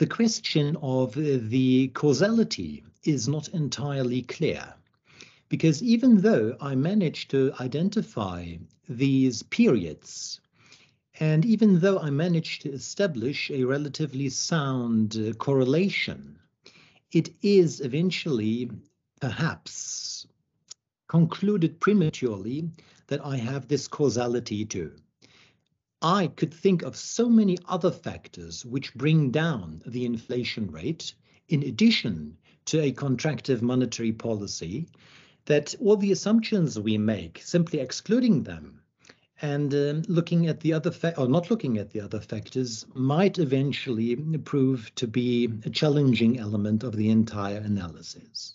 the 0.00 0.06
question 0.06 0.78
of 0.80 1.12
the 1.12 1.88
causality 1.88 2.82
is 3.04 3.28
not 3.28 3.48
entirely 3.48 4.22
clear. 4.22 4.72
Because 5.50 5.82
even 5.82 6.22
though 6.22 6.56
I 6.58 6.74
managed 6.74 7.30
to 7.32 7.52
identify 7.60 8.56
these 8.88 9.42
periods, 9.42 10.40
and 11.18 11.44
even 11.44 11.80
though 11.80 11.98
I 11.98 12.08
managed 12.08 12.62
to 12.62 12.72
establish 12.72 13.50
a 13.50 13.64
relatively 13.64 14.30
sound 14.30 15.18
uh, 15.18 15.34
correlation, 15.34 16.38
it 17.12 17.34
is 17.42 17.82
eventually 17.82 18.70
perhaps 19.20 20.26
concluded 21.08 21.78
prematurely 21.78 22.70
that 23.08 23.22
I 23.22 23.36
have 23.36 23.68
this 23.68 23.86
causality 23.86 24.64
too. 24.64 24.92
I 26.02 26.28
could 26.28 26.54
think 26.54 26.82
of 26.82 26.96
so 26.96 27.28
many 27.28 27.58
other 27.66 27.90
factors 27.90 28.64
which 28.64 28.94
bring 28.94 29.30
down 29.30 29.82
the 29.86 30.06
inflation 30.06 30.70
rate, 30.70 31.14
in 31.48 31.62
addition 31.62 32.38
to 32.66 32.80
a 32.80 32.92
contractive 32.92 33.60
monetary 33.60 34.12
policy, 34.12 34.86
that 35.44 35.74
all 35.78 35.96
the 35.96 36.12
assumptions 36.12 36.78
we 36.80 36.96
make, 36.96 37.42
simply 37.44 37.80
excluding 37.80 38.44
them 38.44 38.80
and 39.42 39.74
um, 39.74 40.02
looking 40.08 40.46
at 40.46 40.60
the 40.60 40.72
other 40.72 40.90
fa- 40.90 41.18
or 41.18 41.28
not 41.28 41.50
looking 41.50 41.76
at 41.76 41.90
the 41.90 42.00
other 42.00 42.20
factors, 42.20 42.86
might 42.94 43.38
eventually 43.38 44.16
prove 44.16 44.94
to 44.94 45.06
be 45.06 45.50
a 45.64 45.70
challenging 45.70 46.38
element 46.38 46.82
of 46.82 46.96
the 46.96 47.10
entire 47.10 47.58
analysis. 47.58 48.54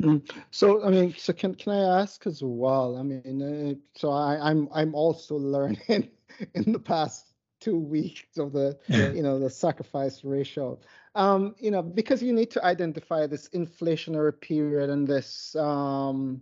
Mm. 0.00 0.30
So 0.50 0.84
I 0.84 0.90
mean, 0.90 1.14
so 1.16 1.32
can 1.32 1.54
can 1.54 1.72
I 1.72 2.00
ask 2.00 2.26
as 2.26 2.42
well? 2.42 2.96
I 2.96 3.02
mean, 3.02 3.42
uh, 3.42 3.98
so 3.98 4.10
I, 4.10 4.38
I'm 4.50 4.68
I'm 4.72 4.94
also 4.94 5.36
learning 5.38 6.08
in 6.54 6.72
the 6.72 6.78
past 6.78 7.26
two 7.60 7.78
weeks 7.78 8.38
of 8.38 8.52
the 8.52 8.78
you 8.88 9.22
know 9.22 9.38
the 9.38 9.50
sacrifice 9.50 10.24
ratio 10.24 10.78
um 11.14 11.54
you 11.58 11.70
know 11.70 11.82
because 11.82 12.22
you 12.22 12.32
need 12.32 12.50
to 12.50 12.64
identify 12.64 13.26
this 13.26 13.48
inflationary 13.50 14.38
period 14.40 14.90
and 14.90 15.06
this 15.06 15.54
um 15.56 16.40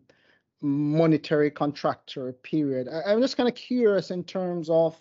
monetary 0.60 1.50
contractor 1.50 2.32
period 2.32 2.88
I, 2.88 3.12
i'm 3.12 3.20
just 3.20 3.36
kind 3.36 3.48
of 3.48 3.54
curious 3.54 4.10
in 4.10 4.24
terms 4.24 4.70
of 4.70 4.96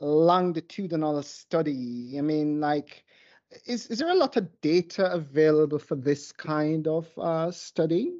longitudinal 0.00 1.22
study 1.22 2.14
i 2.18 2.22
mean 2.22 2.60
like 2.60 3.04
is, 3.66 3.86
is 3.86 3.98
there 3.98 4.10
a 4.10 4.14
lot 4.14 4.36
of 4.36 4.48
data 4.60 5.12
available 5.12 5.78
for 5.78 5.96
this 5.96 6.32
kind 6.32 6.86
of 6.86 7.06
uh, 7.18 7.50
study 7.50 8.12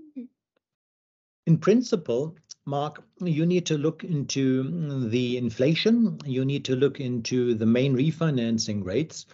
in 1.47 1.59
principle 1.59 2.37
Mark, 2.65 3.03
you 3.21 3.45
need 3.45 3.67
to 3.67 3.77
look 3.77 4.05
into 4.05 5.09
the 5.09 5.37
inflation, 5.37 6.19
you 6.25 6.45
need 6.45 6.65
to 6.67 6.77
look 6.77 7.01
into 7.01 7.55
the 7.55 7.67
main 7.67 7.97
refinancing 7.97 8.85
rates, 8.85 9.27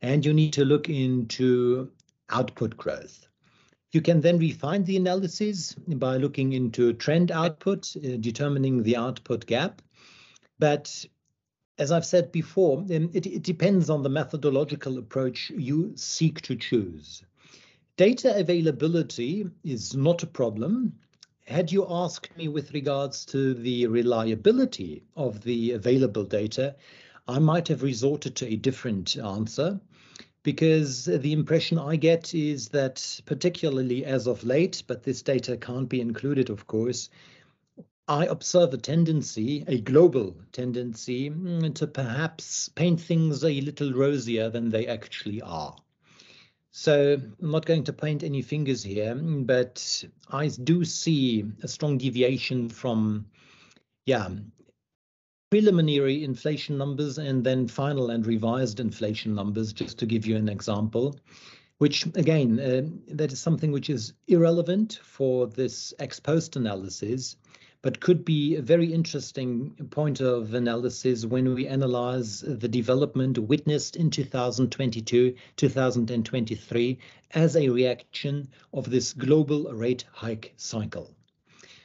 and 0.00 0.24
you 0.24 0.32
need 0.32 0.54
to 0.54 0.64
look 0.64 0.88
into 0.88 1.90
output 2.30 2.76
growth. 2.78 3.28
You 3.92 4.00
can 4.00 4.22
then 4.22 4.38
refine 4.38 4.84
the 4.84 4.96
analysis 4.96 5.74
by 5.74 6.16
looking 6.16 6.54
into 6.54 6.94
trend 6.94 7.30
output, 7.30 7.94
uh, 7.96 8.16
determining 8.16 8.82
the 8.82 8.96
output 8.96 9.44
gap. 9.44 9.82
But 10.58 11.04
as 11.80 11.90
I've 11.90 12.06
said 12.06 12.30
before, 12.30 12.84
it, 12.88 13.26
it 13.26 13.42
depends 13.42 13.90
on 13.90 14.04
the 14.04 14.08
methodological 14.08 14.98
approach 14.98 15.50
you 15.50 15.92
seek 15.96 16.40
to 16.42 16.54
choose. 16.54 17.24
Data 17.96 18.36
availability 18.36 19.50
is 19.64 19.96
not 19.96 20.22
a 20.22 20.26
problem 20.28 20.92
had 21.50 21.72
you 21.72 21.84
asked 21.90 22.36
me 22.36 22.46
with 22.46 22.72
regards 22.72 23.24
to 23.26 23.54
the 23.54 23.88
reliability 23.88 25.02
of 25.16 25.42
the 25.42 25.72
available 25.72 26.22
data, 26.22 26.76
I 27.26 27.40
might 27.40 27.66
have 27.66 27.82
resorted 27.82 28.36
to 28.36 28.46
a 28.46 28.54
different 28.54 29.16
answer 29.16 29.80
because 30.44 31.06
the 31.06 31.32
impression 31.32 31.76
I 31.76 31.96
get 31.96 32.34
is 32.36 32.68
that, 32.68 33.20
particularly 33.26 34.04
as 34.04 34.28
of 34.28 34.44
late, 34.44 34.84
but 34.86 35.02
this 35.02 35.22
data 35.22 35.56
can't 35.56 35.88
be 35.88 36.00
included, 36.00 36.50
of 36.50 36.68
course, 36.68 37.10
I 38.10 38.26
observe 38.26 38.74
a 38.74 38.76
tendency, 38.76 39.62
a 39.68 39.80
global 39.80 40.34
tendency, 40.50 41.30
mm, 41.30 41.72
to 41.76 41.86
perhaps 41.86 42.68
paint 42.68 43.00
things 43.00 43.44
a 43.44 43.60
little 43.60 43.92
rosier 43.92 44.50
than 44.50 44.68
they 44.68 44.88
actually 44.88 45.40
are. 45.42 45.76
So 46.72 47.22
I'm 47.40 47.50
not 47.52 47.66
going 47.66 47.84
to 47.84 47.92
paint 47.92 48.24
any 48.24 48.42
fingers 48.42 48.82
here, 48.82 49.14
but 49.14 50.04
I 50.28 50.48
do 50.48 50.84
see 50.84 51.44
a 51.62 51.68
strong 51.68 51.98
deviation 51.98 52.68
from, 52.68 53.26
yeah, 54.06 54.28
preliminary 55.52 56.24
inflation 56.24 56.76
numbers 56.76 57.16
and 57.16 57.44
then 57.44 57.68
final 57.68 58.10
and 58.10 58.26
revised 58.26 58.80
inflation 58.80 59.36
numbers, 59.36 59.72
just 59.72 60.00
to 60.00 60.06
give 60.06 60.26
you 60.26 60.34
an 60.34 60.48
example, 60.48 61.14
which 61.78 62.06
again, 62.16 62.58
uh, 62.58 63.14
that 63.14 63.32
is 63.32 63.38
something 63.38 63.70
which 63.70 63.88
is 63.88 64.14
irrelevant 64.26 64.98
for 65.04 65.46
this 65.46 65.94
ex 66.00 66.18
post 66.18 66.56
analysis, 66.56 67.36
but 67.82 68.00
could 68.00 68.26
be 68.26 68.56
a 68.56 68.62
very 68.62 68.92
interesting 68.92 69.70
point 69.90 70.20
of 70.20 70.52
analysis 70.52 71.24
when 71.24 71.54
we 71.54 71.66
analyze 71.66 72.40
the 72.40 72.68
development 72.68 73.38
witnessed 73.38 73.96
in 73.96 74.10
2022, 74.10 75.34
2023 75.56 76.98
as 77.30 77.56
a 77.56 77.70
reaction 77.70 78.46
of 78.74 78.90
this 78.90 79.14
global 79.14 79.72
rate 79.72 80.04
hike 80.12 80.52
cycle. 80.56 81.10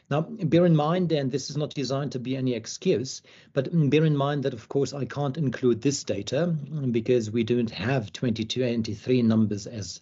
Now, 0.09 0.21
bear 0.21 0.65
in 0.65 0.75
mind, 0.75 1.13
and 1.13 1.31
this 1.31 1.49
is 1.49 1.55
not 1.55 1.73
designed 1.73 2.11
to 2.11 2.19
be 2.19 2.35
any 2.35 2.53
excuse, 2.53 3.21
but 3.53 3.69
bear 3.89 4.03
in 4.03 4.17
mind 4.17 4.43
that, 4.43 4.53
of 4.53 4.67
course, 4.67 4.93
I 4.93 5.05
can't 5.05 5.37
include 5.37 5.81
this 5.81 6.03
data 6.03 6.47
because 6.91 7.31
we 7.31 7.43
don't 7.43 7.71
have 7.71 8.11
2023 8.11 9.21
numbers 9.21 9.65
as, 9.65 10.01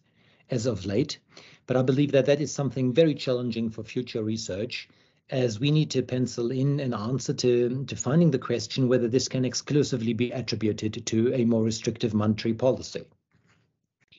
as 0.49 0.65
of 0.65 0.86
late. 0.86 1.19
But 1.67 1.77
I 1.77 1.84
believe 1.84 2.12
that 2.13 2.25
that 2.25 2.41
is 2.41 2.51
something 2.51 2.93
very 2.93 3.13
challenging 3.13 3.69
for 3.69 3.84
future 3.84 4.23
research 4.23 4.89
as 5.34 5.60
we 5.60 5.72
need 5.72 5.89
to 5.89 6.04
pencil 6.04 6.52
in 6.52 6.80
an 6.80 6.93
answer 6.93 7.34
to, 7.34 7.84
to 7.86 7.96
finding 7.96 8.30
the 8.30 8.38
question 8.38 8.88
whether 8.88 9.08
this 9.08 9.28
can 9.28 9.43
exclusively 9.43 10.13
be 10.13 10.30
attributed 10.30 11.04
to 11.08 11.34
a 11.34 11.43
more 11.43 11.63
restrictive 11.63 12.13
monetary 12.13 12.54
policy. 12.54 13.04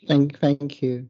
Thank, 0.09 0.41
thank 0.41 0.83
you. 0.83 1.09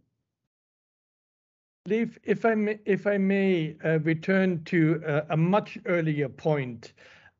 If, 1.88 2.18
if 2.22 2.44
I 2.44 2.54
may, 2.54 2.78
if 2.84 3.06
I 3.06 3.16
may 3.16 3.76
uh, 3.82 3.98
return 4.00 4.62
to 4.64 5.02
uh, 5.06 5.22
a 5.30 5.36
much 5.36 5.78
earlier 5.86 6.28
point, 6.28 6.92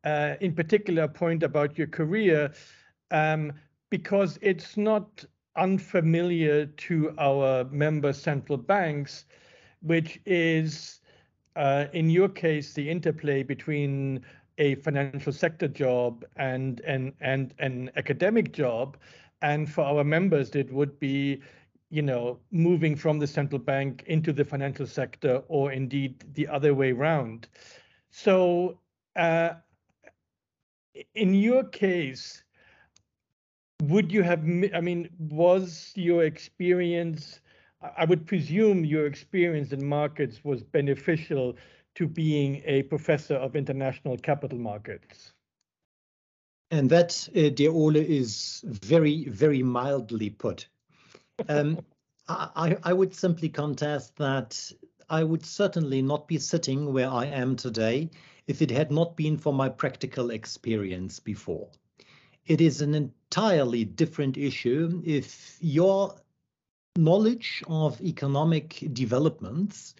uh, 0.04 0.34
in 0.40 0.54
particular, 0.54 1.02
a 1.02 1.08
point 1.08 1.42
about 1.42 1.76
your 1.76 1.86
career, 1.86 2.52
um, 3.10 3.52
because 3.90 4.38
it's 4.40 4.76
not 4.78 5.24
unfamiliar 5.56 6.66
to 6.66 7.14
our 7.18 7.64
member 7.64 8.12
central 8.12 8.58
banks, 8.58 9.26
which 9.82 10.18
is, 10.24 11.00
uh, 11.56 11.86
in 11.92 12.10
your 12.10 12.28
case, 12.28 12.72
the 12.72 12.88
interplay 12.88 13.42
between 13.42 14.24
a 14.58 14.76
financial 14.76 15.32
sector 15.32 15.68
job 15.68 16.24
and 16.36 16.80
and 16.80 17.12
and 17.20 17.54
an 17.58 17.90
academic 17.96 18.52
job, 18.52 18.96
and 19.42 19.70
for 19.70 19.84
our 19.84 20.04
members, 20.04 20.54
it 20.54 20.72
would 20.72 20.98
be 21.00 21.42
you 21.94 22.02
know, 22.02 22.40
moving 22.50 22.96
from 22.96 23.20
the 23.20 23.26
central 23.26 23.60
bank 23.60 24.02
into 24.08 24.32
the 24.32 24.44
financial 24.44 24.84
sector, 24.84 25.44
or 25.46 25.70
indeed 25.70 26.24
the 26.34 26.48
other 26.48 26.74
way 26.74 26.90
around. 26.90 27.46
So, 28.10 28.80
uh, 29.14 29.50
in 31.14 31.34
your 31.34 31.62
case, 31.62 32.42
would 33.84 34.10
you 34.10 34.24
have? 34.24 34.40
I 34.74 34.80
mean, 34.80 35.08
was 35.18 35.92
your 35.94 36.24
experience? 36.24 37.40
I 37.96 38.04
would 38.04 38.26
presume 38.26 38.84
your 38.84 39.06
experience 39.06 39.72
in 39.72 39.84
markets 39.84 40.44
was 40.44 40.62
beneficial 40.62 41.56
to 41.96 42.08
being 42.08 42.62
a 42.64 42.82
professor 42.84 43.36
of 43.36 43.56
international 43.56 44.16
capital 44.16 44.58
markets. 44.58 45.32
And 46.70 46.90
that, 46.90 47.28
uh, 47.36 47.50
dear 47.50 47.70
Ole, 47.70 47.96
is 47.96 48.64
very, 48.64 49.28
very 49.28 49.62
mildly 49.62 50.30
put. 50.30 50.66
Um, 51.48 51.78
I, 52.28 52.76
I 52.82 52.92
would 52.92 53.14
simply 53.14 53.50
contest 53.50 54.16
that 54.16 54.72
I 55.10 55.22
would 55.22 55.44
certainly 55.44 56.00
not 56.00 56.26
be 56.26 56.38
sitting 56.38 56.92
where 56.92 57.10
I 57.10 57.26
am 57.26 57.56
today 57.56 58.10
if 58.46 58.62
it 58.62 58.70
had 58.70 58.90
not 58.90 59.16
been 59.16 59.36
for 59.36 59.52
my 59.52 59.68
practical 59.68 60.30
experience 60.30 61.20
before. 61.20 61.68
It 62.46 62.60
is 62.60 62.80
an 62.80 62.94
entirely 62.94 63.84
different 63.84 64.36
issue 64.36 65.02
if 65.04 65.58
your 65.60 66.14
knowledge 66.96 67.62
of 67.66 68.00
economic 68.00 68.88
developments 68.92 69.94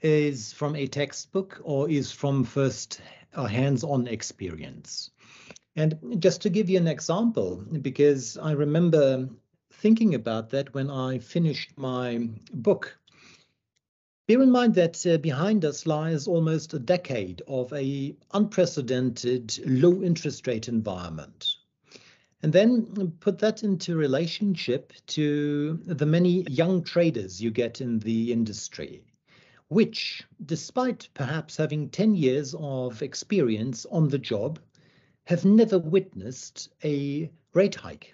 is 0.00 0.52
from 0.52 0.74
a 0.74 0.86
textbook 0.86 1.60
or 1.62 1.90
is 1.90 2.10
from 2.10 2.44
first 2.44 3.00
hands-on 3.34 4.06
experience. 4.06 5.10
And 5.76 6.16
just 6.18 6.42
to 6.42 6.50
give 6.50 6.70
you 6.70 6.78
an 6.78 6.88
example, 6.88 7.64
because 7.82 8.38
I 8.38 8.52
remember 8.52 9.28
thinking 9.72 10.14
about 10.14 10.50
that 10.50 10.72
when 10.74 10.90
I 10.90 11.18
finished 11.18 11.76
my 11.76 12.28
book. 12.52 12.98
Bear 14.26 14.42
in 14.42 14.50
mind 14.50 14.74
that 14.76 15.04
uh, 15.06 15.18
behind 15.18 15.64
us 15.64 15.86
lies 15.86 16.26
almost 16.26 16.72
a 16.72 16.78
decade 16.78 17.42
of 17.46 17.72
a 17.72 18.16
unprecedented 18.32 19.58
low 19.66 20.02
interest 20.02 20.46
rate 20.46 20.68
environment. 20.68 21.56
And 22.42 22.52
then 22.52 23.12
put 23.20 23.38
that 23.38 23.62
into 23.62 23.96
relationship 23.96 24.92
to 25.08 25.78
the 25.84 26.06
many 26.06 26.44
young 26.50 26.82
traders 26.82 27.40
you 27.40 27.52
get 27.52 27.80
in 27.80 28.00
the 28.00 28.32
industry, 28.32 29.04
which, 29.68 30.24
despite 30.44 31.08
perhaps 31.14 31.56
having 31.56 31.88
10 31.88 32.16
years 32.16 32.54
of 32.58 33.00
experience 33.00 33.86
on 33.92 34.08
the 34.08 34.18
job, 34.18 34.58
have 35.24 35.44
never 35.44 35.78
witnessed 35.78 36.68
a 36.82 37.30
rate 37.54 37.76
hike. 37.76 38.12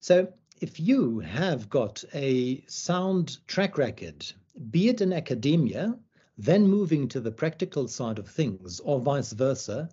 So 0.00 0.32
if 0.60 0.78
you 0.78 1.20
have 1.20 1.70
got 1.70 2.04
a 2.12 2.62
sound 2.66 3.38
track 3.46 3.78
record, 3.78 4.30
be 4.70 4.90
it 4.90 5.00
in 5.00 5.14
academia, 5.14 5.98
then 6.36 6.68
moving 6.68 7.08
to 7.08 7.20
the 7.20 7.32
practical 7.32 7.88
side 7.88 8.18
of 8.18 8.28
things, 8.28 8.80
or 8.80 9.00
vice 9.00 9.32
versa, 9.32 9.88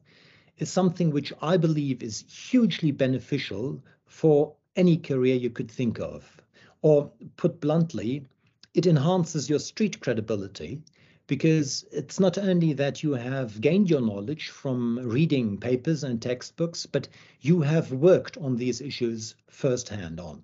is 0.58 0.72
something 0.72 1.12
which 1.12 1.34
I 1.42 1.58
believe 1.58 2.02
is 2.02 2.26
hugely 2.28 2.92
beneficial 2.92 3.82
for 4.06 4.54
any 4.76 4.98
career 4.98 5.36
you 5.36 5.50
could 5.50 5.70
think 5.70 6.00
of. 6.00 6.42
Or 6.82 7.12
put 7.36 7.60
bluntly, 7.60 8.26
it 8.74 8.86
enhances 8.86 9.50
your 9.50 9.60
street 9.60 10.00
credibility 10.00 10.82
because 11.28 11.86
it's 11.92 12.20
not 12.20 12.38
only 12.38 12.74
that 12.74 13.04
you 13.04 13.14
have 13.14 13.60
gained 13.60 13.90
your 13.90 14.02
knowledge 14.02 14.50
from 14.50 15.00
reading 15.00 15.58
papers 15.58 16.04
and 16.04 16.22
textbooks, 16.22 16.86
but 16.86 17.08
you 17.42 17.62
have 17.62 17.92
worked 17.92 18.38
on 18.38 18.56
these 18.56 18.80
issues 18.80 19.36
firsthand 19.50 20.20
on. 20.20 20.42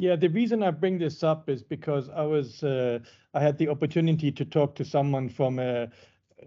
Yeah, 0.00 0.16
the 0.16 0.28
reason 0.28 0.62
I 0.62 0.70
bring 0.70 0.98
this 0.98 1.22
up 1.22 1.48
is 1.48 1.62
because 1.62 2.08
I 2.10 2.22
was 2.22 2.64
uh, 2.64 2.98
I 3.32 3.40
had 3.40 3.58
the 3.58 3.68
opportunity 3.68 4.32
to 4.32 4.44
talk 4.44 4.74
to 4.76 4.84
someone 4.84 5.28
from 5.28 5.58
a, 5.58 5.88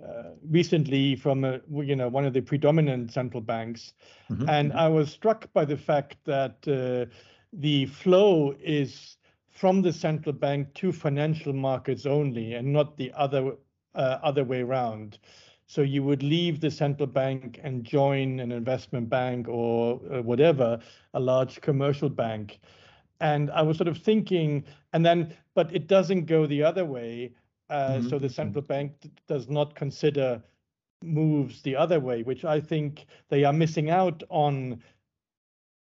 uh, 0.05 0.31
recently 0.49 1.15
from 1.15 1.43
a, 1.43 1.59
you 1.71 1.95
know 1.95 2.07
one 2.07 2.25
of 2.25 2.33
the 2.33 2.41
predominant 2.41 3.11
central 3.11 3.41
banks, 3.41 3.93
mm-hmm. 4.29 4.47
and 4.49 4.69
mm-hmm. 4.69 4.79
I 4.79 4.87
was 4.87 5.11
struck 5.11 5.51
by 5.53 5.65
the 5.65 5.77
fact 5.77 6.17
that 6.25 6.67
uh, 6.67 7.11
the 7.53 7.85
flow 7.85 8.55
is 8.63 9.17
from 9.49 9.81
the 9.81 9.93
central 9.93 10.33
bank 10.33 10.73
to 10.75 10.91
financial 10.91 11.53
markets 11.53 12.05
only, 12.05 12.53
and 12.53 12.71
not 12.71 12.97
the 12.97 13.11
other 13.13 13.53
uh, 13.95 14.19
other 14.23 14.43
way 14.43 14.61
around. 14.61 15.19
So 15.69 15.81
you 15.81 16.01
would 16.03 16.23
leave 16.23 16.61
the 16.61 16.71
central 16.71 17.07
bank 17.07 17.59
and 17.61 17.83
join 17.83 18.39
an 18.39 18.53
investment 18.53 19.09
bank 19.09 19.49
or 19.49 19.99
uh, 20.09 20.21
whatever, 20.21 20.79
a 21.13 21.19
large 21.19 21.59
commercial 21.59 22.09
bank 22.09 22.59
and 23.19 23.49
I 23.51 23.61
was 23.61 23.77
sort 23.77 23.87
of 23.87 23.97
thinking, 23.97 24.63
and 24.93 25.05
then, 25.05 25.33
but 25.55 25.73
it 25.73 25.87
doesn't 25.87 26.25
go 26.25 26.45
the 26.45 26.63
other 26.63 26.85
way. 26.85 27.33
Uh, 27.69 27.89
mm-hmm. 27.89 28.09
So 28.09 28.19
the 28.19 28.29
central 28.29 28.61
bank 28.61 28.93
does 29.27 29.49
not 29.49 29.75
consider 29.75 30.41
moves 31.03 31.61
the 31.61 31.75
other 31.75 31.99
way, 31.99 32.23
which 32.23 32.45
I 32.45 32.59
think 32.59 33.05
they 33.29 33.43
are 33.43 33.53
missing 33.53 33.89
out 33.89 34.23
on 34.29 34.81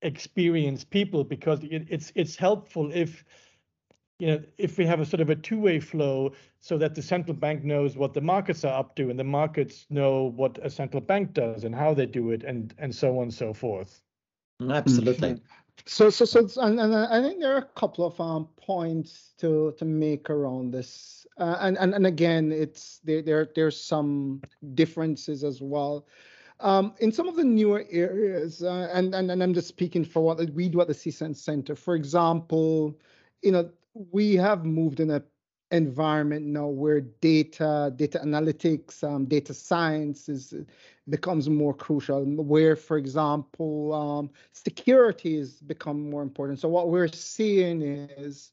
experienced 0.03 0.91
people 0.91 1.25
because 1.25 1.63
it, 1.65 1.87
it's 1.89 2.13
it's 2.15 2.37
helpful 2.37 2.91
if 2.93 3.25
you 4.21 4.29
know 4.29 4.41
if 4.57 4.79
we 4.79 4.87
have 4.87 5.01
a 5.01 5.07
sort 5.07 5.21
of 5.21 5.29
a 5.29 5.35
two-way 5.35 5.81
flow 5.81 6.33
so 6.61 6.79
that 6.79 6.95
the 6.95 7.03
central 7.03 7.35
bank 7.35 7.65
knows 7.65 7.97
what 7.97 8.15
the 8.15 8.21
markets 8.21 8.65
are 8.65 8.79
up 8.79 8.95
to 8.95 9.11
and 9.11 9.19
the 9.19 9.25
markets 9.25 9.87
know 9.91 10.31
what 10.37 10.57
a 10.63 10.71
central 10.71 11.01
bank 11.01 11.33
does 11.33 11.65
and 11.65 11.75
how 11.75 11.93
they 11.95 12.07
do 12.07 12.31
it 12.31 12.45
and 12.45 12.75
and 12.79 12.95
so 12.95 13.17
on 13.17 13.25
and 13.25 13.35
so 13.35 13.53
forth. 13.53 14.03
Absolutely 14.71 15.41
so, 15.87 16.11
so, 16.11 16.25
so, 16.25 16.49
and, 16.63 16.79
and 16.81 16.95
I 16.95 17.23
think 17.23 17.41
there 17.41 17.55
are 17.55 17.59
a 17.59 17.79
couple 17.81 18.05
of 18.05 18.21
um, 18.21 18.49
points 18.57 19.33
to 19.39 19.75
to 19.79 19.85
make 19.85 20.31
around 20.31 20.73
this, 20.73 21.27
uh, 21.39 21.57
and 21.61 21.79
and 21.79 21.95
and 21.95 22.07
again, 22.07 22.53
it's 22.53 23.01
there 23.05 23.23
there 23.23 23.49
there's 23.55 23.81
some 23.81 24.43
differences 24.75 25.45
as 25.45 25.61
well. 25.61 26.07
Um, 26.61 26.95
in 26.99 27.13
some 27.13 27.29
of 27.29 27.37
the 27.37 27.45
newer 27.45 27.85
areas, 27.91 28.63
uh, 28.63 28.91
and, 28.93 29.15
and 29.15 29.31
and 29.31 29.43
I'm 29.43 29.55
just 29.55 29.69
speaking 29.69 30.05
for 30.05 30.21
what 30.21 30.39
we 30.51 30.69
do 30.69 30.81
at 30.81 30.89
the 30.89 30.95
SEACEN 30.95 31.35
Center. 31.35 31.77
For 31.77 31.95
example, 31.95 32.99
you 33.43 33.53
know, 33.53 33.71
we 34.11 34.35
have 34.37 34.65
moved 34.65 35.01
in 35.01 35.11
a 35.11 35.23
environment 35.71 36.47
now 36.47 36.67
where 36.67 37.01
data, 37.01 37.93
data 37.97 38.21
analytics, 38.25 39.05
um, 39.05 39.27
data 39.27 39.53
science 39.53 40.29
is 40.29 40.55
becomes 41.09 41.49
more 41.49 41.75
crucial. 41.75 42.25
Where, 42.25 42.77
for 42.77 42.97
example, 42.97 43.93
um, 43.93 44.31
security 44.53 45.39
has 45.39 45.61
become 45.61 46.11
more 46.11 46.23
important. 46.23 46.59
So 46.59 46.69
what 46.69 46.91
we're 46.91 47.09
seeing 47.09 47.83
is 47.83 48.53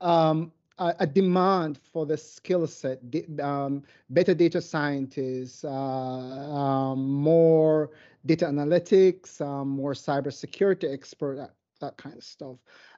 um, 0.00 0.52
a, 0.78 0.94
a, 1.00 1.06
demand 1.06 1.78
for 1.78 2.04
the 2.06 2.16
skill 2.16 2.66
set, 2.66 3.00
um, 3.40 3.82
better 4.10 4.34
data 4.34 4.60
scientists, 4.60 5.64
uh, 5.64 5.68
um, 5.70 7.08
more 7.08 7.90
data 8.26 8.46
analytics, 8.46 9.40
um, 9.40 9.68
more 9.68 9.94
cybersecurity 9.94 10.92
expert, 10.92 11.36
that, 11.36 11.52
that 11.80 11.96
kind 11.96 12.16
of 12.16 12.24
stuff. 12.24 12.56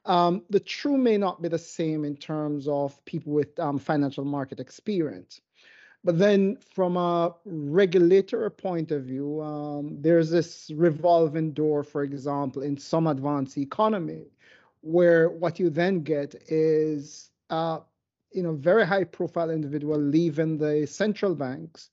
Um, 0.09 0.43
the 0.49 0.59
true 0.59 0.97
may 0.97 1.19
not 1.19 1.43
be 1.43 1.49
the 1.49 1.59
same 1.59 2.05
in 2.05 2.17
terms 2.17 2.67
of 2.67 3.05
people 3.05 3.33
with 3.35 3.59
um, 3.61 3.79
financial 3.79 4.25
market 4.25 4.59
experience. 4.59 5.41
But 6.03 6.19
then, 6.19 6.57
from 6.75 6.97
a 6.97 7.35
regulator 7.45 8.49
point 8.49 8.91
of 8.91 9.05
view, 9.05 9.43
um, 9.43 10.01
there's 10.01 10.31
this 10.31 10.71
revolving 10.75 11.53
door, 11.53 11.83
for 11.83 12.03
example, 12.03 12.63
in 12.63 12.79
some 12.79 13.07
advanced 13.07 13.59
economy, 13.59 14.31
where 14.81 15.29
what 15.29 15.59
you 15.59 15.69
then 15.69 16.03
get 16.03 16.35
is, 16.49 17.31
uh, 17.51 17.81
you 18.33 18.43
know, 18.43 18.55
very 18.55 18.87
high 18.87 19.05
profile 19.05 19.51
individual 19.51 19.99
leaving 19.99 20.57
the 20.57 20.87
central 20.87 21.35
banks 21.35 21.91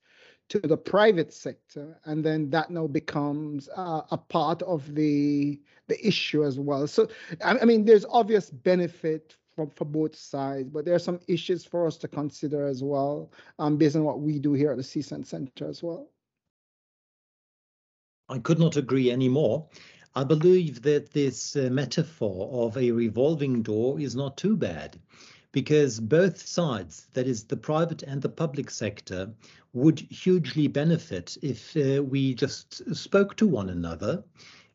to 0.50 0.60
the 0.60 0.78
private 0.78 1.34
sector, 1.34 2.00
and 2.06 2.24
then 2.24 2.50
that 2.52 2.70
now 2.70 2.88
becomes 2.88 3.70
uh, 3.76 4.02
a 4.12 4.18
part 4.18 4.62
of 4.64 4.94
the 4.94 5.60
the 5.88 6.08
issue 6.08 6.44
as 6.44 6.60
well. 6.60 6.88
So, 6.88 7.08
I, 7.44 7.60
I 7.60 7.66
mean, 7.66 7.86
there's 7.86 8.06
obvious 8.06 8.50
benefit 8.50 9.36
for, 9.56 9.70
for 9.76 9.86
both 9.86 10.16
sides, 10.16 10.70
but 10.70 10.86
there 10.86 10.96
are 10.96 11.00
some 11.00 11.20
issues 11.28 11.64
for 11.64 11.88
us 11.88 11.98
to 11.98 12.08
consider 12.08 12.66
as 12.68 12.84
well, 12.84 13.32
um, 13.60 13.78
based 13.78 13.96
on 13.96 14.04
what 14.04 14.20
we 14.20 14.40
do 14.40 14.54
here 14.54 14.72
at 14.72 14.78
the 14.78 14.84
SEACEN 14.84 15.24
Center 15.24 15.68
as 15.68 15.82
well. 15.84 16.10
I 18.30 18.40
could 18.40 18.60
not 18.60 18.76
agree 18.76 19.12
any 19.12 19.30
more. 19.30 19.68
I 20.16 20.24
believe 20.24 20.82
that 20.84 21.12
this 21.12 21.56
uh, 21.56 21.70
metaphor 21.72 22.66
of 22.66 22.78
a 22.78 22.92
revolving 22.92 23.62
door 23.62 24.00
is 24.00 24.16
not 24.16 24.38
too 24.38 24.56
bad 24.58 25.00
because 25.56 26.02
both 26.02 26.46
sides, 26.46 27.08
that 27.14 27.28
is 27.28 27.46
the 27.46 27.56
private 27.56 28.04
and 28.04 28.22
the 28.22 28.28
public 28.28 28.70
sector, 28.70 29.32
would 29.72 30.02
hugely 30.02 30.68
benefit 30.68 31.38
if 31.42 31.78
uh, 31.78 32.04
we 32.04 32.34
just 32.34 32.94
spoke 32.94 33.38
to 33.38 33.48
one 33.48 33.70
another 33.70 34.22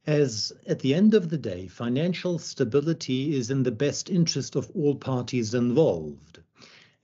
as 0.07 0.55
at 0.67 0.79
the 0.79 0.95
end 0.95 1.13
of 1.13 1.29
the 1.29 1.37
day, 1.37 1.67
financial 1.67 2.39
stability 2.39 3.37
is 3.37 3.51
in 3.51 3.63
the 3.63 3.71
best 3.71 4.09
interest 4.09 4.57
of 4.57 4.71
all 4.75 4.95
parties 4.95 5.53
involved. 5.53 6.41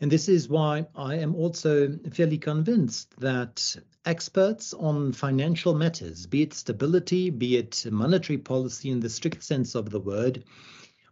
And 0.01 0.11
this 0.11 0.27
is 0.27 0.49
why 0.49 0.87
I 0.95 1.17
am 1.17 1.35
also 1.35 1.99
fairly 2.11 2.39
convinced 2.39 3.15
that 3.21 3.77
experts 4.07 4.73
on 4.73 5.13
financial 5.13 5.75
matters, 5.75 6.25
be 6.25 6.41
it 6.41 6.55
stability, 6.55 7.29
be 7.29 7.59
it 7.59 7.85
monetary 7.91 8.39
policy 8.39 8.89
in 8.91 9.01
the 9.01 9.11
strict 9.11 9.45
sense 9.45 9.75
of 9.75 9.91
the 9.91 10.01
word, 10.01 10.45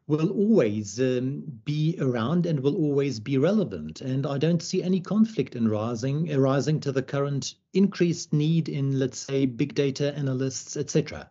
will 0.06 0.30
always 0.30 1.00
um, 1.00 1.42
be 1.64 1.96
around 2.00 2.46
and 2.46 2.60
will 2.60 2.76
always 2.76 3.18
be 3.18 3.38
relevant. 3.38 4.02
And 4.02 4.26
I 4.26 4.36
don't 4.36 4.62
see 4.62 4.82
any 4.82 5.00
conflict 5.00 5.56
in 5.56 5.68
rising 5.68 6.32
arising 6.32 6.80
to 6.80 6.92
the 6.92 7.02
current 7.02 7.54
increased 7.72 8.32
need 8.32 8.68
in, 8.68 8.98
let's 8.98 9.18
say, 9.18 9.46
big 9.46 9.74
data 9.74 10.14
analysts, 10.14 10.76
etc. 10.76 11.30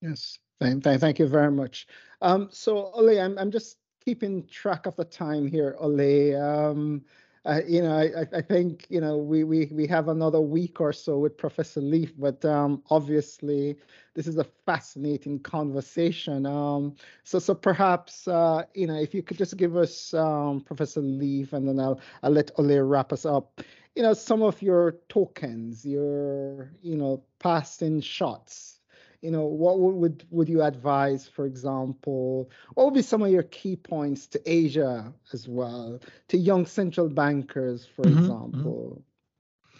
Yes, 0.00 0.38
thank, 0.60 0.84
thank 0.84 1.18
you 1.18 1.26
very 1.26 1.50
much. 1.50 1.88
Um, 2.22 2.48
so 2.52 2.92
Ole, 2.94 3.20
I'm 3.20 3.36
I'm 3.36 3.50
just 3.50 3.78
keeping 4.04 4.46
track 4.46 4.86
of 4.86 4.94
the 4.94 5.04
time 5.04 5.46
here, 5.48 5.76
Ole. 5.80 6.36
Um, 6.36 7.04
uh, 7.48 7.62
you 7.66 7.80
know, 7.80 7.96
I, 7.96 8.26
I 8.36 8.42
think 8.42 8.86
you 8.90 9.00
know 9.00 9.16
we, 9.16 9.42
we 9.42 9.66
we 9.72 9.86
have 9.86 10.08
another 10.08 10.40
week 10.40 10.82
or 10.82 10.92
so 10.92 11.18
with 11.18 11.38
Professor 11.38 11.80
Leef, 11.80 12.12
but 12.18 12.44
um, 12.44 12.82
obviously 12.90 13.76
this 14.14 14.26
is 14.26 14.36
a 14.36 14.44
fascinating 14.44 15.40
conversation. 15.40 16.44
Um, 16.44 16.94
so 17.24 17.38
so 17.38 17.54
perhaps 17.54 18.28
uh, 18.28 18.64
you 18.74 18.86
know 18.86 18.96
if 19.00 19.14
you 19.14 19.22
could 19.22 19.38
just 19.38 19.56
give 19.56 19.76
us 19.76 20.12
um, 20.12 20.60
Professor 20.60 21.00
Leef, 21.00 21.54
and 21.54 21.66
then 21.66 21.80
I'll 21.80 22.00
I'll 22.22 22.32
let 22.32 22.50
Ole 22.58 22.80
wrap 22.82 23.14
us 23.14 23.24
up. 23.24 23.62
You 23.96 24.02
know, 24.02 24.12
some 24.12 24.42
of 24.42 24.60
your 24.60 24.96
tokens, 25.08 25.86
your 25.86 26.70
you 26.82 26.96
know 26.96 27.22
passing 27.38 28.02
shots 28.02 28.77
you 29.22 29.30
know 29.30 29.44
what 29.44 29.78
would 29.78 30.24
would 30.30 30.48
you 30.48 30.62
advise 30.62 31.26
for 31.26 31.44
example 31.46 32.50
what 32.74 32.84
would 32.84 32.94
be 32.94 33.02
some 33.02 33.22
of 33.22 33.30
your 33.30 33.42
key 33.42 33.74
points 33.76 34.26
to 34.26 34.40
asia 34.50 35.12
as 35.32 35.48
well 35.48 36.00
to 36.28 36.36
young 36.38 36.66
central 36.66 37.08
bankers 37.08 37.86
for 37.96 38.04
mm-hmm, 38.04 38.18
example? 38.18 39.02
mm-hmm. 39.02 39.72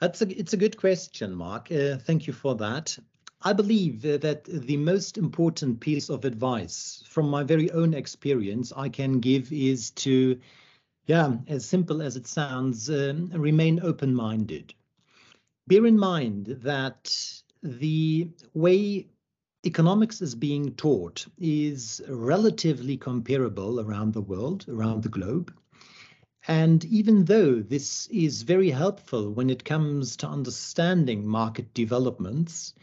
that's 0.00 0.22
a 0.22 0.38
it's 0.38 0.52
a 0.52 0.56
good 0.56 0.76
question 0.76 1.34
mark. 1.34 1.70
Uh, 1.70 1.96
thank 1.98 2.26
you 2.26 2.32
for 2.32 2.54
that. 2.56 2.98
I 3.44 3.52
believe 3.52 4.04
uh, 4.04 4.18
that 4.18 4.44
the 4.44 4.76
most 4.76 5.18
important 5.18 5.80
piece 5.80 6.08
of 6.08 6.24
advice 6.24 7.02
from 7.08 7.28
my 7.28 7.42
very 7.42 7.70
own 7.72 7.92
experience 7.94 8.72
i 8.76 8.88
can 8.88 9.20
give 9.20 9.52
is 9.52 9.90
to 9.90 10.38
yeah 11.06 11.36
as 11.48 11.66
simple 11.66 12.02
as 12.02 12.16
it 12.16 12.26
sounds 12.26 12.88
um, 12.88 13.30
remain 13.34 13.80
open 13.82 14.14
minded 14.14 14.74
bear 15.66 15.86
in 15.86 15.98
mind 15.98 16.46
that 16.62 17.41
the 17.62 18.28
way 18.54 19.06
economics 19.64 20.20
is 20.20 20.34
being 20.34 20.74
taught 20.74 21.26
is 21.38 22.02
relatively 22.08 22.96
comparable 22.96 23.80
around 23.80 24.12
the 24.12 24.20
world, 24.20 24.64
around 24.68 25.02
the 25.02 25.08
globe. 25.08 25.54
And 26.48 26.84
even 26.86 27.24
though 27.24 27.60
this 27.60 28.08
is 28.08 28.42
very 28.42 28.70
helpful 28.70 29.30
when 29.30 29.50
it 29.50 29.64
comes 29.64 30.16
to 30.18 30.28
understanding 30.28 31.26
market 31.26 31.72
developments, 31.74 32.74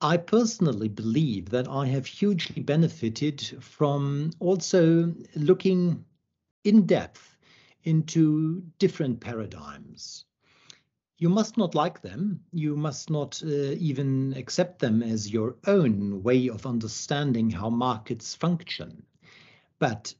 I 0.00 0.16
personally 0.16 0.88
believe 0.88 1.50
that 1.50 1.68
I 1.68 1.86
have 1.86 2.06
hugely 2.06 2.62
benefited 2.62 3.42
from 3.60 4.30
also 4.40 5.14
looking 5.34 6.04
in 6.64 6.86
depth 6.86 7.36
into 7.84 8.62
different 8.78 9.20
paradigms 9.20 10.25
you 11.18 11.28
must 11.30 11.56
not 11.56 11.74
like 11.74 12.02
them. 12.02 12.40
You 12.52 12.76
must 12.76 13.08
not 13.10 13.42
uh, 13.42 13.48
even 13.78 14.34
accept 14.36 14.80
them 14.80 15.02
as 15.02 15.32
your 15.32 15.56
own 15.66 16.22
way 16.22 16.48
of 16.48 16.66
understanding 16.66 17.50
how 17.50 17.70
markets 17.70 18.34
function. 18.34 19.02
But 19.78 20.14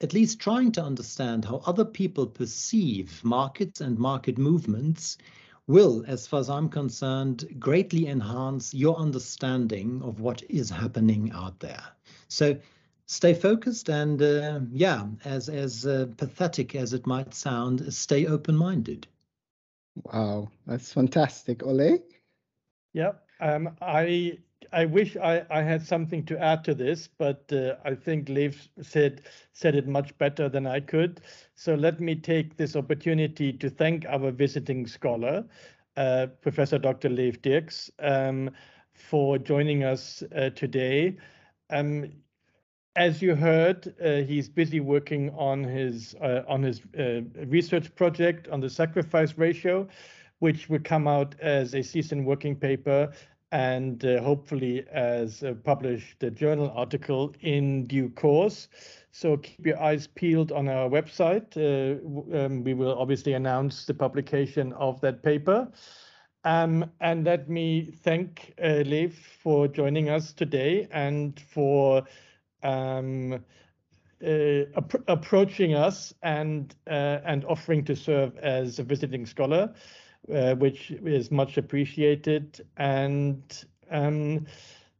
at 0.00 0.12
least 0.12 0.40
trying 0.40 0.72
to 0.72 0.82
understand 0.82 1.44
how 1.44 1.62
other 1.64 1.84
people 1.84 2.26
perceive 2.26 3.22
markets 3.24 3.80
and 3.80 3.98
market 3.98 4.36
movements 4.36 5.16
will, 5.68 6.04
as 6.06 6.26
far 6.26 6.40
as 6.40 6.50
I'm 6.50 6.68
concerned, 6.68 7.48
greatly 7.58 8.08
enhance 8.08 8.74
your 8.74 8.96
understanding 8.96 10.02
of 10.02 10.20
what 10.20 10.42
is 10.48 10.70
happening 10.70 11.30
out 11.32 11.58
there. 11.60 11.82
So 12.28 12.56
stay 13.06 13.32
focused 13.32 13.88
and, 13.88 14.20
uh, 14.20 14.60
yeah, 14.72 15.06
as, 15.24 15.48
as 15.48 15.86
uh, 15.86 16.06
pathetic 16.16 16.74
as 16.74 16.92
it 16.92 17.06
might 17.06 17.34
sound, 17.34 17.92
stay 17.92 18.26
open 18.26 18.56
minded. 18.56 19.06
Wow, 20.04 20.50
that's 20.66 20.92
fantastic, 20.92 21.62
Ole. 21.62 21.98
Yeah, 22.92 23.12
um, 23.40 23.76
I 23.80 24.38
I 24.72 24.84
wish 24.86 25.16
I, 25.16 25.44
I 25.50 25.62
had 25.62 25.82
something 25.82 26.24
to 26.26 26.38
add 26.38 26.64
to 26.64 26.74
this, 26.74 27.08
but 27.08 27.50
uh, 27.52 27.76
I 27.84 27.94
think 27.94 28.28
Leef 28.28 28.68
said 28.80 29.22
said 29.52 29.74
it 29.74 29.86
much 29.86 30.16
better 30.18 30.48
than 30.48 30.66
I 30.66 30.80
could. 30.80 31.20
So 31.54 31.74
let 31.74 32.00
me 32.00 32.14
take 32.14 32.56
this 32.56 32.76
opportunity 32.76 33.52
to 33.52 33.70
thank 33.70 34.04
our 34.06 34.30
visiting 34.30 34.86
scholar, 34.86 35.44
uh, 35.96 36.26
Professor 36.40 36.78
Dr. 36.78 37.08
Leef 37.08 37.40
Dierks, 37.42 37.90
um, 37.98 38.50
for 38.92 39.38
joining 39.38 39.84
us 39.84 40.22
uh, 40.34 40.50
today. 40.50 41.16
Um, 41.70 42.12
as 42.96 43.20
you 43.20 43.34
heard, 43.34 43.94
uh, 44.02 44.22
he's 44.22 44.48
busy 44.48 44.80
working 44.80 45.30
on 45.36 45.62
his 45.62 46.14
uh, 46.20 46.42
on 46.48 46.62
his 46.62 46.80
uh, 46.98 47.20
research 47.46 47.94
project 47.94 48.48
on 48.48 48.60
the 48.60 48.70
sacrifice 48.70 49.36
ratio, 49.36 49.86
which 50.38 50.68
will 50.68 50.80
come 50.82 51.06
out 51.06 51.34
as 51.40 51.74
a 51.74 51.82
SEACEN 51.82 52.24
working 52.24 52.56
paper 52.56 53.12
and 53.52 54.04
uh, 54.04 54.20
hopefully 54.22 54.84
as 54.90 55.42
a 55.42 55.54
published 55.54 56.24
journal 56.34 56.72
article 56.74 57.34
in 57.40 57.86
due 57.86 58.08
course. 58.10 58.68
So 59.12 59.36
keep 59.36 59.64
your 59.64 59.80
eyes 59.80 60.06
peeled 60.06 60.50
on 60.50 60.68
our 60.68 60.88
website. 60.88 61.56
Uh, 61.56 62.36
um, 62.36 62.64
we 62.64 62.74
will 62.74 62.98
obviously 62.98 63.34
announce 63.34 63.84
the 63.84 63.94
publication 63.94 64.72
of 64.72 65.00
that 65.02 65.22
paper. 65.22 65.70
Um, 66.44 66.90
and 67.00 67.24
let 67.24 67.48
me 67.48 67.92
thank 68.02 68.54
uh, 68.62 68.84
Leef 68.84 69.14
for 69.14 69.68
joining 69.68 70.10
us 70.10 70.32
today 70.32 70.86
and 70.92 71.40
for 71.40 72.04
um, 72.66 73.44
uh, 74.24 74.64
ap- 74.76 75.04
approaching 75.08 75.74
us 75.74 76.14
and 76.22 76.74
uh, 76.88 77.20
and 77.24 77.44
offering 77.46 77.84
to 77.84 77.96
serve 77.96 78.36
as 78.38 78.78
a 78.78 78.84
visiting 78.84 79.26
scholar, 79.26 79.74
uh, 80.32 80.54
which 80.56 80.90
is 80.92 81.30
much 81.30 81.58
appreciated. 81.58 82.66
And 82.76 83.42
um, 83.90 84.46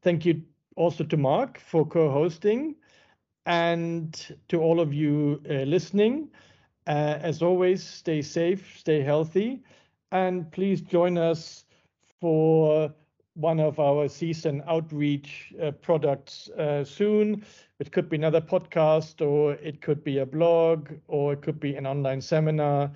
thank 0.02 0.26
you 0.26 0.42
also 0.76 1.04
to 1.04 1.16
Mark 1.16 1.58
for 1.58 1.86
co-hosting. 1.86 2.76
and 3.46 4.36
to 4.48 4.60
all 4.60 4.80
of 4.80 4.92
you 4.94 5.40
uh, 5.50 5.64
listening. 5.64 6.30
Uh, 6.86 7.18
as 7.22 7.42
always, 7.42 7.82
stay 7.82 8.22
safe, 8.22 8.78
stay 8.78 9.02
healthy, 9.02 9.62
and 10.12 10.50
please 10.52 10.80
join 10.82 11.18
us 11.18 11.64
for 12.20 12.92
one 13.36 13.60
of 13.60 13.78
our 13.78 14.08
SEACEN 14.08 14.62
outreach 14.66 15.54
uh, 15.62 15.70
products 15.70 16.48
uh, 16.50 16.84
soon. 16.84 17.44
It 17.78 17.92
could 17.92 18.08
be 18.08 18.16
another 18.16 18.40
podcast, 18.40 19.24
or 19.24 19.52
it 19.52 19.82
could 19.82 20.02
be 20.02 20.18
a 20.18 20.26
blog, 20.26 20.90
or 21.06 21.34
it 21.34 21.42
could 21.42 21.60
be 21.60 21.76
an 21.76 21.86
online 21.86 22.20
seminar. 22.20 22.90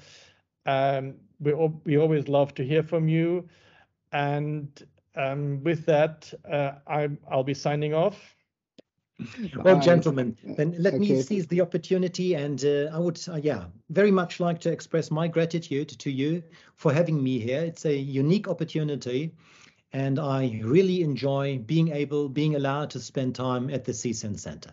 Um, 0.66 1.14
we, 1.40 1.52
we 1.84 1.98
always 1.98 2.28
love 2.28 2.54
to 2.54 2.64
hear 2.64 2.82
from 2.82 3.06
you. 3.06 3.48
And 4.12 4.68
um, 5.14 5.62
with 5.62 5.84
that, 5.86 6.32
uh, 6.50 6.72
I, 6.86 7.10
I'll 7.30 7.44
be 7.44 7.54
signing 7.54 7.94
off. 7.94 8.34
Well, 9.56 9.80
gentlemen, 9.80 10.34
then 10.56 10.74
let 10.78 10.94
okay. 10.94 11.00
me 11.00 11.22
seize 11.22 11.46
the 11.46 11.60
opportunity, 11.60 12.34
and 12.34 12.64
uh, 12.64 12.88
I 12.90 12.98
would, 12.98 13.20
uh, 13.28 13.36
yeah, 13.36 13.64
very 13.90 14.10
much 14.10 14.40
like 14.40 14.60
to 14.60 14.72
express 14.72 15.10
my 15.10 15.28
gratitude 15.28 15.90
to 15.90 16.10
you 16.10 16.42
for 16.76 16.90
having 16.90 17.22
me 17.22 17.38
here. 17.38 17.60
It's 17.60 17.84
a 17.84 17.94
unique 17.94 18.48
opportunity, 18.48 19.34
and 19.92 20.18
I 20.18 20.60
really 20.62 21.02
enjoy 21.02 21.58
being 21.58 21.88
able, 21.88 22.28
being 22.28 22.54
allowed 22.54 22.90
to 22.90 23.00
spend 23.00 23.34
time 23.34 23.70
at 23.70 23.84
the 23.84 23.94
SEACEN 23.94 24.38
Center. 24.38 24.72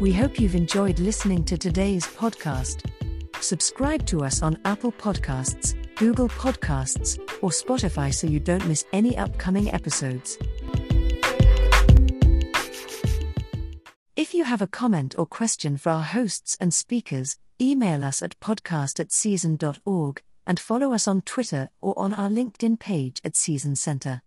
We 0.00 0.12
hope 0.12 0.40
you've 0.40 0.56
enjoyed 0.56 0.98
listening 0.98 1.44
to 1.44 1.56
today's 1.56 2.06
podcast. 2.06 2.90
Subscribe 3.40 4.04
to 4.06 4.24
us 4.24 4.42
on 4.42 4.58
Apple 4.64 4.92
Podcasts 4.92 5.76
Google 6.02 6.28
Podcasts, 6.28 7.16
or 7.42 7.50
Spotify 7.50 8.12
so 8.12 8.26
you 8.26 8.40
don't 8.40 8.66
miss 8.66 8.84
any 8.92 9.16
upcoming 9.16 9.72
episodes. 9.72 10.36
Have 14.52 14.60
a 14.60 14.66
comment 14.66 15.14
or 15.16 15.24
question 15.24 15.78
for 15.78 15.88
our 15.88 16.02
hosts 16.02 16.58
and 16.60 16.74
speakers, 16.74 17.38
email 17.58 18.04
us 18.04 18.20
at 18.20 18.38
podcast 18.38 19.00
at 19.00 19.08
seacen.org 19.08 20.22
and 20.46 20.60
follow 20.60 20.92
us 20.92 21.08
on 21.08 21.22
Twitter 21.22 21.70
or 21.80 21.98
on 21.98 22.12
our 22.12 22.28
LinkedIn 22.28 22.78
page 22.78 23.18
at 23.24 23.34
SEACEN 23.34 23.76
Center. 23.76 24.20